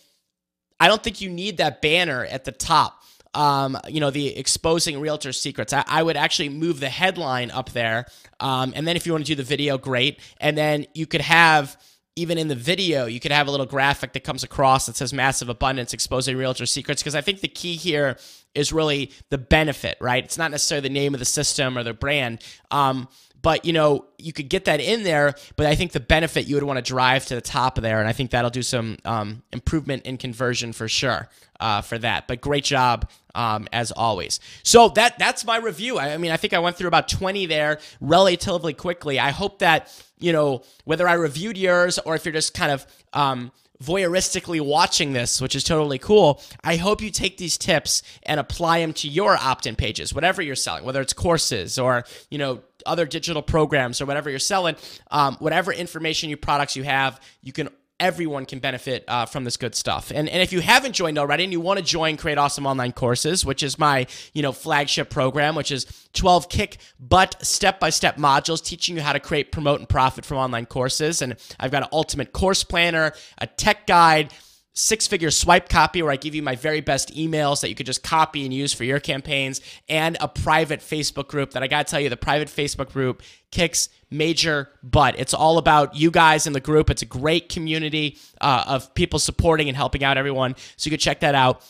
I 0.79 0.87
don't 0.87 1.03
think 1.03 1.21
you 1.21 1.29
need 1.29 1.57
that 1.57 1.81
banner 1.81 2.25
at 2.25 2.45
the 2.45 2.51
top. 2.51 3.01
Um, 3.33 3.77
you 3.89 3.99
know, 3.99 4.11
the 4.11 4.37
exposing 4.37 4.99
realtor 5.01 5.33
secrets. 5.33 5.73
I, 5.73 5.83
I, 5.87 6.03
would 6.03 6.15
actually 6.15 6.47
move 6.47 6.79
the 6.79 6.87
headline 6.87 7.51
up 7.51 7.71
there. 7.71 8.05
Um, 8.39 8.71
and 8.77 8.87
then 8.87 8.95
if 8.95 9.05
you 9.05 9.11
want 9.11 9.25
to 9.25 9.27
do 9.27 9.35
the 9.35 9.43
video, 9.43 9.77
great. 9.77 10.21
And 10.39 10.57
then 10.57 10.85
you 10.93 11.05
could 11.05 11.19
have, 11.19 11.75
even 12.15 12.37
in 12.37 12.47
the 12.47 12.55
video, 12.55 13.07
you 13.07 13.19
could 13.19 13.33
have 13.33 13.47
a 13.49 13.51
little 13.51 13.65
graphic 13.65 14.13
that 14.13 14.23
comes 14.23 14.45
across 14.45 14.85
that 14.85 14.95
says 14.95 15.11
massive 15.11 15.49
abundance 15.49 15.93
exposing 15.93 16.37
realtor 16.37 16.65
secrets. 16.65 17.01
Because 17.01 17.13
I 17.13 17.19
think 17.19 17.41
the 17.41 17.49
key 17.49 17.75
here 17.75 18.17
is 18.53 18.71
really 18.71 19.11
the 19.29 19.37
benefit, 19.37 19.97
right? 19.99 20.23
It's 20.23 20.37
not 20.37 20.49
necessarily 20.49 20.87
the 20.87 20.93
name 20.93 21.13
of 21.13 21.19
the 21.19 21.25
system 21.25 21.77
or 21.77 21.83
the 21.83 21.93
brand. 21.93 22.41
Um, 22.71 23.09
but 23.45 23.63
you 23.63 23.73
know, 23.73 24.05
you 24.17 24.33
could 24.33 24.49
get 24.49 24.65
that 24.65 24.79
in 24.79 25.03
there. 25.03 25.35
But 25.55 25.67
I 25.67 25.75
think 25.75 25.91
the 25.91 25.99
benefit 25.99 26.47
you 26.47 26.55
would 26.55 26.63
want 26.63 26.77
to 26.77 26.81
drive 26.81 27.27
to 27.27 27.35
the 27.35 27.41
top 27.41 27.77
of 27.77 27.83
there, 27.83 27.99
and 27.99 28.09
I 28.09 28.11
think 28.11 28.31
that'll 28.31 28.49
do 28.49 28.63
some 28.63 28.97
um, 29.05 29.43
improvement 29.53 30.07
in 30.07 30.17
conversion 30.17 30.73
for 30.73 30.87
sure 30.87 31.29
uh, 31.59 31.81
for 31.81 31.99
that. 31.99 32.27
But 32.27 32.41
great 32.41 32.63
job 32.63 33.07
um, 33.35 33.67
as 33.71 33.91
always. 33.91 34.39
So 34.63 34.89
that 34.89 35.19
that's 35.19 35.45
my 35.45 35.57
review. 35.57 35.99
I, 35.99 36.15
I 36.15 36.17
mean, 36.17 36.31
I 36.31 36.37
think 36.37 36.53
I 36.53 36.59
went 36.59 36.75
through 36.75 36.87
about 36.87 37.07
twenty 37.07 37.45
there 37.45 37.77
relatively 38.01 38.73
quickly. 38.73 39.19
I 39.19 39.29
hope 39.29 39.59
that 39.59 39.95
you 40.17 40.33
know 40.33 40.63
whether 40.85 41.07
I 41.07 41.13
reviewed 41.13 41.55
yours 41.55 41.99
or 41.99 42.15
if 42.15 42.25
you're 42.25 42.33
just 42.33 42.55
kind 42.55 42.71
of 42.71 42.87
um, 43.13 43.51
voyeuristically 43.83 44.59
watching 44.59 45.13
this, 45.13 45.39
which 45.39 45.55
is 45.55 45.63
totally 45.63 45.99
cool. 45.99 46.41
I 46.63 46.77
hope 46.77 46.99
you 46.99 47.11
take 47.11 47.37
these 47.37 47.59
tips 47.59 48.01
and 48.23 48.39
apply 48.39 48.79
them 48.79 48.93
to 48.93 49.07
your 49.07 49.37
opt-in 49.37 49.75
pages, 49.75 50.15
whatever 50.15 50.41
you're 50.41 50.55
selling, 50.55 50.83
whether 50.83 51.01
it's 51.01 51.13
courses 51.13 51.77
or 51.77 52.05
you 52.31 52.39
know 52.39 52.61
other 52.85 53.05
digital 53.05 53.41
programs 53.41 54.01
or 54.01 54.05
whatever 54.05 54.29
you're 54.29 54.39
selling, 54.39 54.75
um, 55.11 55.35
whatever 55.39 55.71
information 55.71 56.29
you 56.29 56.37
products 56.37 56.75
you 56.75 56.83
have, 56.83 57.19
you 57.41 57.51
can 57.51 57.69
everyone 57.99 58.45
can 58.45 58.59
benefit 58.59 59.05
uh, 59.07 59.25
from 59.25 59.43
this 59.43 59.57
good 59.57 59.73
stuff. 59.73 60.11
And, 60.13 60.27
and 60.27 60.41
if 60.41 60.51
you 60.51 60.59
haven't 60.59 60.93
joined 60.93 61.17
already 61.17 61.43
and 61.43 61.53
you 61.53 61.61
want 61.61 61.79
to 61.79 61.85
join 61.85 62.17
Create 62.17 62.37
Awesome 62.37 62.65
Online 62.65 62.91
Courses, 62.91 63.45
which 63.45 63.63
is 63.63 63.79
my, 63.79 64.05
you 64.33 64.41
know, 64.41 64.51
flagship 64.51 65.09
program, 65.09 65.55
which 65.55 65.71
is 65.71 65.85
12 66.13 66.49
kick 66.49 66.77
butt 66.99 67.37
step-by-step 67.41 68.17
modules 68.17 68.63
teaching 68.63 68.97
you 68.97 69.01
how 69.01 69.13
to 69.13 69.19
create, 69.19 69.51
promote, 69.51 69.79
and 69.79 69.87
profit 69.87 70.25
from 70.25 70.37
online 70.37 70.65
courses. 70.65 71.21
And 71.21 71.37
I've 71.59 71.71
got 71.71 71.83
an 71.83 71.89
ultimate 71.93 72.33
course 72.33 72.63
planner, 72.63 73.13
a 73.37 73.47
tech 73.47 73.87
guide, 73.87 74.33
six 74.75 75.07
figure 75.07 75.31
swipe 75.31 75.69
copy 75.69 76.01
where 76.01 76.11
I 76.11 76.17
give 76.17 76.35
you 76.35 76.43
my 76.43 76.55
very 76.55 76.81
best 76.81 77.15
emails 77.15 77.61
that 77.61 77.69
you 77.69 77.75
could 77.75 77.85
just 77.85 78.03
copy 78.03 78.43
and 78.43 78.53
use 78.53 78.73
for 78.73 78.83
your 78.83 78.99
campaigns, 78.99 79.61
and 79.89 80.17
a 80.19 80.27
private 80.27 80.81
Facebook 80.81 81.27
group 81.27 81.51
that 81.51 81.63
I 81.63 81.67
got 81.67 81.87
to 81.87 81.91
tell 81.91 81.99
you, 81.99 82.09
the 82.09 82.17
private 82.17 82.49
Facebook 82.49 82.91
group 82.91 83.23
kicks 83.51 83.89
major 84.11 84.69
butt. 84.83 85.15
It's 85.17 85.33
all 85.33 85.57
about 85.57 85.95
you 85.95 86.11
guys 86.11 86.45
in 86.45 86.53
the 86.53 86.59
group. 86.59 86.89
It's 86.89 87.01
a 87.01 87.07
great 87.07 87.49
community 87.49 88.17
uh, 88.41 88.65
of 88.67 88.93
people 88.93 89.17
supporting 89.17 89.69
and 89.69 89.77
helping 89.77 90.03
out 90.03 90.17
everyone. 90.17 90.55
So 90.75 90.87
you 90.87 90.91
can 90.91 90.99
check 90.99 91.21
that 91.21 91.35
out. 91.35 91.63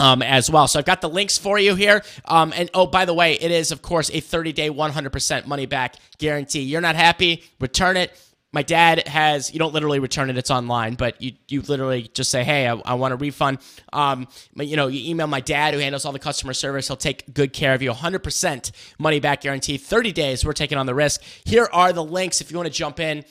Um, 0.00 0.22
as 0.22 0.48
well. 0.48 0.68
So 0.68 0.78
I've 0.78 0.84
got 0.84 1.00
the 1.00 1.08
links 1.08 1.38
for 1.38 1.58
you 1.58 1.74
here. 1.74 2.04
Um, 2.24 2.52
and 2.54 2.70
oh, 2.72 2.86
by 2.86 3.04
the 3.04 3.12
way, 3.12 3.32
it 3.32 3.50
is, 3.50 3.72
of 3.72 3.82
course, 3.82 4.12
a 4.14 4.20
30 4.20 4.52
day, 4.52 4.70
100% 4.70 5.46
money 5.46 5.66
back 5.66 5.96
guarantee. 6.18 6.60
You're 6.60 6.80
not 6.80 6.94
happy? 6.94 7.42
Return 7.58 7.96
it 7.96 8.16
my 8.52 8.62
dad 8.62 9.06
has 9.06 9.52
you 9.52 9.58
don't 9.58 9.74
literally 9.74 9.98
return 9.98 10.30
it 10.30 10.38
it's 10.38 10.50
online 10.50 10.94
but 10.94 11.20
you 11.20 11.32
you 11.48 11.60
literally 11.62 12.10
just 12.14 12.30
say 12.30 12.42
hey 12.44 12.66
i, 12.66 12.74
I 12.84 12.94
want 12.94 13.12
a 13.12 13.16
refund. 13.16 13.58
Um 13.92 14.28
you 14.56 14.76
know 14.76 14.86
you 14.86 15.08
email 15.10 15.26
my 15.26 15.40
dad 15.40 15.74
who 15.74 15.80
handles 15.80 16.04
all 16.04 16.12
the 16.12 16.18
customer 16.18 16.52
service 16.52 16.88
he'll 16.88 16.96
take 16.96 17.32
good 17.34 17.52
care 17.52 17.74
of 17.74 17.82
you 17.82 17.90
100% 17.90 18.70
money 18.98 19.20
back 19.20 19.42
guarantee 19.42 19.76
30 19.76 20.12
days 20.12 20.44
we're 20.44 20.52
taking 20.52 20.78
on 20.78 20.86
the 20.86 20.94
risk. 20.94 21.22
Here 21.44 21.68
are 21.72 21.92
the 21.92 22.04
links 22.04 22.40
if 22.40 22.50
you 22.50 22.56
want 22.56 22.68
to 22.68 22.72
jump 22.72 23.00
in. 23.00 23.24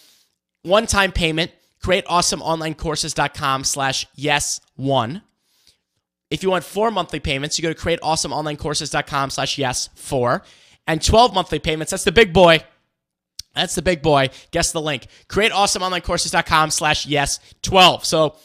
One 0.64 0.86
time 0.86 1.12
payment 1.12 1.52
create 1.82 2.06
awesomeonlinecourses.com 2.06 3.64
slash 3.64 4.08
yes 4.16 4.60
one. 4.76 5.22
If 6.30 6.44
you 6.44 6.50
want 6.50 6.64
four 6.64 6.92
monthly 6.92 7.20
payments 7.20 7.58
you 7.58 7.64
go 7.64 7.74
to 7.74 7.80
createawesomeonlinecourses.com 7.80 9.30
slash 9.32 9.58
yes 9.58 9.90
four. 9.96 10.44
And 10.86 11.04
12 11.04 11.34
monthly 11.34 11.60
payments 11.60 11.92
that's 11.92 12.04
the 12.04 12.12
big 12.12 12.34
boy 12.34 12.64
That's 13.58 13.76
the 13.76 13.82
big 13.82 14.02
boy. 14.02 14.30
Guess 14.52 14.72
the 14.72 14.82
link. 14.82 15.08
CreateAwesomeOnlineCourses.com 15.30 16.72
slash 16.72 17.06
yes12. 17.08 18.06
So 18.06 18.36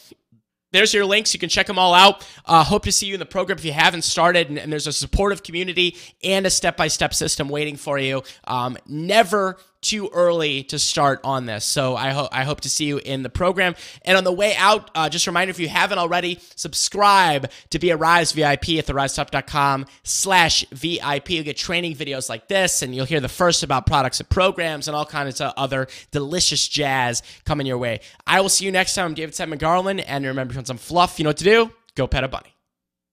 there's 0.73 0.93
your 0.93 1.05
links. 1.05 1.33
You 1.35 1.41
can 1.41 1.49
check 1.49 1.67
them 1.67 1.79
all 1.79 1.95
out. 1.95 2.27
Uh, 2.47 2.65
hope 2.65 2.85
to 2.85 2.93
see 2.93 3.07
you 3.07 3.15
in 3.15 3.21
the 3.21 3.27
program 3.27 3.59
if 3.59 3.65
you 3.65 3.73
haven't 3.73 4.03
started. 4.03 4.49
And, 4.49 4.59
and 4.59 4.73
there's 4.73 4.87
a 4.87 4.93
supportive 4.93 5.43
community 5.43 5.97
and 6.25 6.47
a 6.47 6.51
step 6.51 6.77
by 6.77 6.89
step 6.89 7.15
system 7.15 7.49
waiting 7.49 7.77
for 7.77 7.99
you. 7.99 8.23
Um, 8.45 8.77
never 8.87 9.59
too 9.83 10.09
early 10.13 10.63
to 10.65 10.79
start 10.79 11.21
on 11.25 11.45
this. 11.47 11.65
So 11.65 11.95
I 11.97 12.11
hope 12.11 12.29
I 12.33 12.45
hope 12.45 12.63
to 12.63 12.71
see 12.71 12.87
you 12.87 12.99
in 12.99 13.23
the 13.23 13.29
program. 13.29 13.75
And 14.05 14.17
on 14.17 14.25
the 14.25 14.33
way 14.33 14.55
out, 14.57 14.91
uh, 14.95 15.09
just 15.09 15.27
a 15.27 15.31
reminder 15.31 15.51
if 15.51 15.59
you 15.59 15.69
haven't 15.69 15.99
already, 15.99 16.39
subscribe 16.55 17.51
to 17.71 17.79
be 17.79 17.91
a 17.91 17.97
Rise 17.97 18.33
VIP 18.33 18.71
at 18.79 18.87
therisetop.com 18.87 19.87
slash 20.05 20.65
VIP. 20.71 21.31
You'll 21.31 21.45
get 21.45 21.57
training 21.57 21.95
videos 21.95 22.29
like 22.29 22.49
this, 22.49 22.83
and 22.83 22.95
you'll 22.95 23.05
hear 23.05 23.21
the 23.21 23.29
first 23.29 23.63
about 23.63 23.87
products 23.87 24.21
and 24.21 24.29
programs 24.29 24.89
and 24.89 24.97
all 24.97 25.05
kinds 25.05 25.41
of 25.41 25.53
other 25.57 25.89
delicious 26.11 26.67
jazz 26.67 27.23
coming 27.45 27.67
your 27.67 27.79
way. 27.79 28.01
I 28.27 28.41
will 28.41 28.49
see 28.49 28.65
you 28.65 28.73
next 28.73 28.95
time. 28.95 29.07
I'm 29.07 29.15
David 29.15 29.35
Siteman 29.35 29.59
Garland, 29.59 30.01
and 30.01 30.25
remember, 30.25 30.53
if 30.53 30.55
you 30.55 30.59
want 30.59 30.69
some 30.69 30.79
fluff, 30.79 31.19
you 31.19 31.25
know 31.25 31.31
what 31.31 31.39
to 31.39 31.45
do. 31.45 31.71
Go 31.95 32.07
pet 32.07 32.25
a 32.25 32.29
bunny. 32.29 32.52